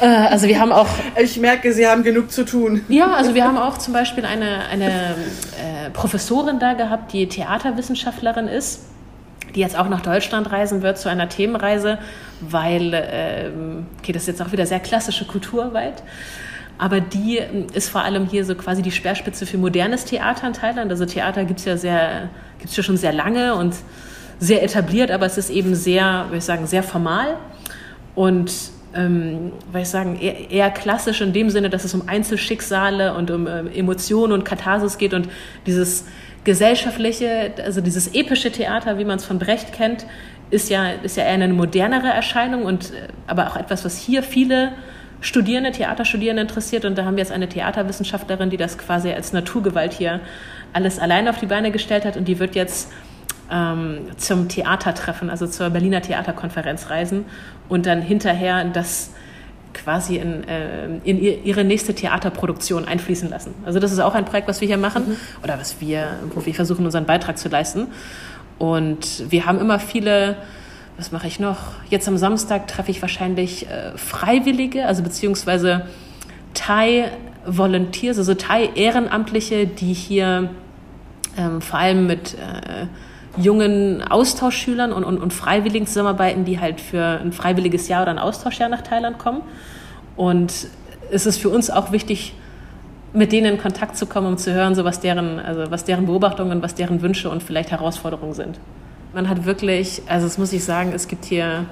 äh, 0.00 0.06
also 0.06 0.48
wir 0.48 0.60
haben 0.60 0.72
auch. 0.72 0.88
Ich 1.22 1.38
merke, 1.38 1.72
Sie 1.72 1.86
haben 1.86 2.02
genug 2.02 2.30
zu 2.30 2.44
tun. 2.44 2.82
Ja, 2.88 3.12
also 3.12 3.34
wir 3.34 3.44
haben 3.44 3.58
auch 3.58 3.78
zum 3.78 3.92
Beispiel 3.92 4.24
eine, 4.24 4.66
eine 4.70 4.88
äh, 4.88 5.90
Professorin 5.92 6.58
da 6.58 6.74
gehabt, 6.74 7.12
die 7.12 7.28
Theaterwissenschaftlerin 7.28 8.48
ist, 8.48 8.80
die 9.54 9.60
jetzt 9.60 9.78
auch 9.78 9.88
nach 9.88 10.00
Deutschland 10.00 10.50
reisen 10.50 10.82
wird 10.82 10.98
zu 10.98 11.08
einer 11.08 11.28
Themenreise, 11.28 11.98
weil, 12.40 12.92
äh, 12.92 13.50
okay, 14.00 14.12
das 14.12 14.22
ist 14.22 14.28
jetzt 14.28 14.42
auch 14.42 14.52
wieder 14.52 14.66
sehr 14.66 14.80
klassische 14.80 15.26
Kulturweit. 15.26 16.02
Aber 16.78 17.00
die 17.00 17.38
ähm, 17.38 17.66
ist 17.72 17.88
vor 17.88 18.02
allem 18.02 18.26
hier 18.26 18.44
so 18.44 18.54
quasi 18.54 18.82
die 18.82 18.90
Speerspitze 18.90 19.46
für 19.46 19.58
modernes 19.58 20.04
Theater 20.04 20.46
in 20.46 20.52
Thailand. 20.52 20.90
Also 20.90 21.06
Theater 21.06 21.44
gibt 21.44 21.60
es 21.60 21.66
ja 21.66 21.76
sehr, 21.76 22.28
gibt's 22.58 22.74
schon 22.74 22.96
sehr 22.96 23.12
lange 23.12 23.54
und 23.54 23.74
sehr 24.40 24.62
etabliert, 24.62 25.10
aber 25.10 25.26
es 25.26 25.38
ist 25.38 25.50
eben 25.50 25.74
sehr, 25.74 26.24
würde 26.26 26.38
ich 26.38 26.44
sagen, 26.44 26.66
sehr 26.66 26.82
formal. 26.82 27.36
Und 28.14 28.52
ähm, 28.94 29.52
weil 29.72 29.82
ich 29.82 29.88
sagen, 29.88 30.18
eher, 30.20 30.50
eher, 30.50 30.70
klassisch 30.70 31.20
in 31.20 31.32
dem 31.32 31.50
Sinne, 31.50 31.68
dass 31.70 31.84
es 31.84 31.94
um 31.94 32.08
Einzelschicksale 32.08 33.14
und 33.14 33.30
um 33.30 33.46
äh, 33.46 33.60
Emotionen 33.76 34.32
und 34.32 34.44
Katharsis 34.44 34.98
geht 34.98 35.14
und 35.14 35.28
dieses 35.66 36.04
gesellschaftliche, 36.44 37.52
also 37.64 37.80
dieses 37.80 38.14
epische 38.14 38.52
Theater, 38.52 38.98
wie 38.98 39.04
man 39.04 39.16
es 39.16 39.24
von 39.24 39.38
Brecht 39.38 39.72
kennt, 39.72 40.06
ist 40.50 40.70
ja, 40.70 40.90
ist 40.90 41.16
ja 41.16 41.24
eher 41.24 41.32
eine 41.32 41.48
modernere 41.48 42.08
Erscheinung 42.08 42.64
und 42.64 42.92
äh, 42.92 43.08
aber 43.26 43.48
auch 43.48 43.56
etwas, 43.56 43.84
was 43.84 43.98
hier 43.98 44.22
viele 44.22 44.72
Studierende, 45.20 45.72
Theaterstudierende 45.72 46.42
interessiert. 46.42 46.84
Und 46.84 46.96
da 46.96 47.04
haben 47.04 47.16
wir 47.16 47.22
jetzt 47.22 47.32
eine 47.32 47.48
Theaterwissenschaftlerin, 47.48 48.50
die 48.50 48.56
das 48.56 48.78
quasi 48.78 49.10
als 49.10 49.32
Naturgewalt 49.32 49.92
hier 49.92 50.20
alles 50.72 50.98
allein 50.98 51.28
auf 51.28 51.38
die 51.38 51.46
Beine 51.46 51.70
gestellt 51.70 52.04
hat 52.04 52.16
und 52.16 52.26
die 52.26 52.38
wird 52.38 52.54
jetzt 52.54 52.90
ähm, 53.50 54.08
zum 54.16 54.48
Theatertreffen, 54.48 55.30
also 55.30 55.46
zur 55.46 55.70
Berliner 55.70 56.02
Theaterkonferenz 56.02 56.90
reisen 56.90 57.24
und 57.68 57.86
dann 57.86 58.02
hinterher 58.02 58.64
das 58.64 59.10
quasi 59.72 60.16
in, 60.16 60.44
äh, 60.48 60.86
in 61.04 61.20
ihre 61.20 61.64
nächste 61.64 61.94
Theaterproduktion 61.94 62.86
einfließen 62.86 63.28
lassen. 63.28 63.54
Also 63.64 63.80
das 63.80 63.92
ist 63.92 63.98
auch 63.98 64.14
ein 64.14 64.24
Projekt, 64.24 64.48
was 64.48 64.60
wir 64.60 64.68
hier 64.68 64.78
machen 64.78 65.08
mhm. 65.08 65.16
oder 65.42 65.58
was 65.58 65.80
wir, 65.80 66.18
wo 66.32 66.44
wir 66.44 66.54
versuchen, 66.54 66.84
unseren 66.84 67.06
Beitrag 67.06 67.38
zu 67.38 67.48
leisten. 67.48 67.88
Und 68.58 69.30
wir 69.30 69.46
haben 69.46 69.58
immer 69.58 69.80
viele, 69.80 70.36
was 70.96 71.10
mache 71.10 71.26
ich 71.26 71.40
noch? 71.40 71.58
Jetzt 71.90 72.06
am 72.08 72.16
Samstag 72.16 72.68
treffe 72.68 72.90
ich 72.90 73.02
wahrscheinlich 73.02 73.68
äh, 73.68 73.96
Freiwillige, 73.96 74.86
also 74.86 75.02
beziehungsweise 75.02 75.86
Thai 76.54 77.10
Volunteers, 77.46 78.18
also 78.18 78.34
Thai 78.34 78.70
Ehrenamtliche, 78.74 79.66
die 79.66 79.92
hier 79.92 80.50
ähm, 81.36 81.60
vor 81.60 81.78
allem 81.78 82.06
mit 82.06 82.34
äh, 82.34 82.86
jungen 83.40 84.02
Austauschschülern 84.02 84.92
und, 84.92 85.04
und, 85.04 85.18
und 85.18 85.32
Freiwilligen 85.32 85.86
zusammenarbeiten, 85.86 86.44
die 86.44 86.60
halt 86.60 86.80
für 86.80 87.20
ein 87.20 87.32
freiwilliges 87.32 87.88
Jahr 87.88 88.02
oder 88.02 88.12
ein 88.12 88.18
Austauschjahr 88.18 88.68
nach 88.68 88.82
Thailand 88.82 89.18
kommen. 89.18 89.42
Und 90.16 90.68
es 91.10 91.26
ist 91.26 91.38
für 91.38 91.48
uns 91.48 91.70
auch 91.70 91.90
wichtig, 91.90 92.34
mit 93.12 93.32
denen 93.32 93.54
in 93.54 93.58
Kontakt 93.60 93.96
zu 93.96 94.06
kommen, 94.06 94.28
um 94.28 94.38
zu 94.38 94.52
hören, 94.52 94.74
so 94.74 94.84
was 94.84 95.00
deren, 95.00 95.40
also 95.40 95.70
was 95.70 95.84
deren 95.84 96.06
Beobachtungen, 96.06 96.62
was 96.62 96.74
deren 96.74 97.02
Wünsche 97.02 97.30
und 97.30 97.42
vielleicht 97.42 97.72
Herausforderungen 97.72 98.34
sind. 98.34 98.58
Man 99.14 99.28
hat 99.28 99.44
wirklich, 99.44 100.02
also 100.08 100.26
das 100.26 100.38
muss 100.38 100.52
ich 100.52 100.64
sagen, 100.64 100.92
es 100.92 101.06
gibt 101.06 101.24
hier 101.24 101.66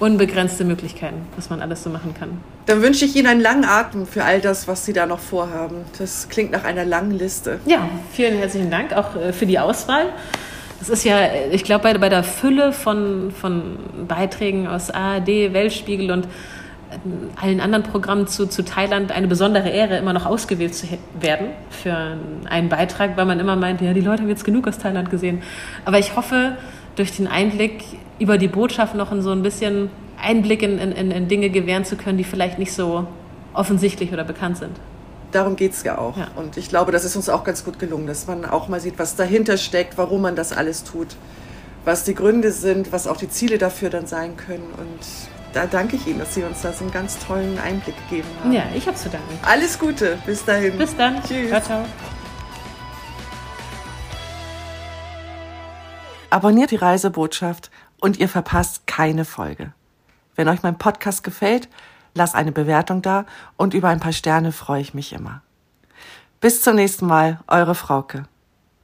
unbegrenzte 0.00 0.64
Möglichkeiten, 0.64 1.26
was 1.34 1.50
man 1.50 1.60
alles 1.60 1.82
so 1.82 1.90
machen 1.90 2.14
kann. 2.18 2.40
Dann 2.66 2.82
wünsche 2.82 3.04
ich 3.04 3.16
Ihnen 3.16 3.26
einen 3.26 3.40
langen 3.40 3.64
Atem 3.64 4.06
für 4.06 4.22
all 4.22 4.40
das, 4.40 4.68
was 4.68 4.84
Sie 4.84 4.92
da 4.92 5.06
noch 5.06 5.18
vorhaben. 5.18 5.76
Das 5.98 6.28
klingt 6.28 6.50
nach 6.52 6.64
einer 6.64 6.84
langen 6.84 7.12
Liste. 7.12 7.58
Ja, 7.66 7.88
vielen 8.12 8.36
herzlichen 8.36 8.70
Dank 8.70 8.92
auch 8.92 9.16
äh, 9.16 9.32
für 9.32 9.46
die 9.46 9.58
Auswahl. 9.58 10.12
Es 10.80 10.88
ist 10.88 11.04
ja, 11.04 11.18
ich 11.50 11.64
glaube, 11.64 11.82
bei, 11.82 11.98
bei 11.98 12.08
der 12.08 12.22
Fülle 12.22 12.72
von, 12.72 13.32
von 13.32 13.78
Beiträgen 14.06 14.68
aus 14.68 14.90
ARD, 14.90 15.52
Weltspiegel 15.52 16.10
und 16.10 16.28
allen 17.40 17.60
anderen 17.60 17.84
Programmen 17.84 18.26
zu, 18.26 18.46
zu 18.46 18.64
Thailand 18.64 19.12
eine 19.12 19.28
besondere 19.28 19.68
Ehre, 19.68 19.98
immer 19.98 20.12
noch 20.12 20.26
ausgewählt 20.26 20.74
zu 20.74 20.86
werden 21.20 21.48
für 21.70 22.16
einen 22.48 22.68
Beitrag, 22.68 23.16
weil 23.16 23.26
man 23.26 23.40
immer 23.40 23.56
meint, 23.56 23.80
ja, 23.80 23.92
die 23.92 24.00
Leute 24.00 24.22
haben 24.22 24.28
jetzt 24.28 24.44
genug 24.44 24.66
aus 24.66 24.78
Thailand 24.78 25.10
gesehen. 25.10 25.42
Aber 25.84 25.98
ich 25.98 26.16
hoffe, 26.16 26.56
durch 26.96 27.16
den 27.16 27.28
Einblick 27.28 27.84
über 28.18 28.38
die 28.38 28.48
Botschaft 28.48 28.94
noch 28.94 29.12
in 29.12 29.22
so 29.22 29.30
ein 29.30 29.42
bisschen 29.42 29.90
Einblick 30.20 30.62
in, 30.62 30.78
in, 30.78 31.10
in 31.10 31.28
Dinge 31.28 31.50
gewähren 31.50 31.84
zu 31.84 31.96
können, 31.96 32.18
die 32.18 32.24
vielleicht 32.24 32.58
nicht 32.58 32.72
so 32.72 33.06
offensichtlich 33.54 34.12
oder 34.12 34.24
bekannt 34.24 34.58
sind. 34.58 34.76
Darum 35.30 35.56
geht 35.56 35.72
es 35.72 35.82
ja 35.82 35.98
auch. 35.98 36.16
Ja. 36.16 36.28
Und 36.36 36.56
ich 36.56 36.68
glaube, 36.68 36.90
das 36.90 37.04
ist 37.04 37.14
uns 37.14 37.28
auch 37.28 37.44
ganz 37.44 37.64
gut 37.64 37.78
gelungen, 37.78 38.06
dass 38.06 38.26
man 38.26 38.44
auch 38.44 38.68
mal 38.68 38.80
sieht, 38.80 38.98
was 38.98 39.14
dahinter 39.14 39.58
steckt, 39.58 39.98
warum 39.98 40.22
man 40.22 40.36
das 40.36 40.52
alles 40.52 40.84
tut, 40.84 41.08
was 41.84 42.04
die 42.04 42.14
Gründe 42.14 42.50
sind, 42.50 42.92
was 42.92 43.06
auch 43.06 43.16
die 43.16 43.28
Ziele 43.28 43.58
dafür 43.58 43.90
dann 43.90 44.06
sein 44.06 44.36
können. 44.36 44.72
Und 44.78 45.37
da 45.52 45.66
danke 45.66 45.96
ich 45.96 46.06
Ihnen, 46.06 46.18
dass 46.18 46.34
Sie 46.34 46.42
uns 46.42 46.62
da 46.62 46.72
so 46.72 46.84
einen 46.84 46.92
ganz 46.92 47.18
tollen 47.18 47.58
Einblick 47.58 47.96
gegeben 48.08 48.28
haben. 48.40 48.52
Ja, 48.52 48.64
ich 48.74 48.86
habe 48.86 48.96
zu 48.96 49.08
danken. 49.08 49.38
Alles 49.42 49.78
Gute, 49.78 50.18
bis 50.26 50.44
dahin. 50.44 50.76
Bis 50.78 50.96
dann. 50.96 51.22
Tschüss. 51.22 51.48
Ciao, 51.48 51.60
ciao. 51.60 51.84
Abonniert 56.30 56.70
die 56.70 56.76
Reisebotschaft 56.76 57.70
und 58.00 58.18
ihr 58.18 58.28
verpasst 58.28 58.86
keine 58.86 59.24
Folge. 59.24 59.72
Wenn 60.36 60.48
euch 60.48 60.62
mein 60.62 60.78
Podcast 60.78 61.24
gefällt, 61.24 61.68
lasst 62.14 62.34
eine 62.34 62.52
Bewertung 62.52 63.02
da 63.02 63.24
und 63.56 63.74
über 63.74 63.88
ein 63.88 64.00
paar 64.00 64.12
Sterne 64.12 64.52
freue 64.52 64.82
ich 64.82 64.94
mich 64.94 65.12
immer. 65.12 65.42
Bis 66.40 66.62
zum 66.62 66.76
nächsten 66.76 67.06
Mal, 67.06 67.40
eure 67.48 67.74
Frauke. 67.74 68.24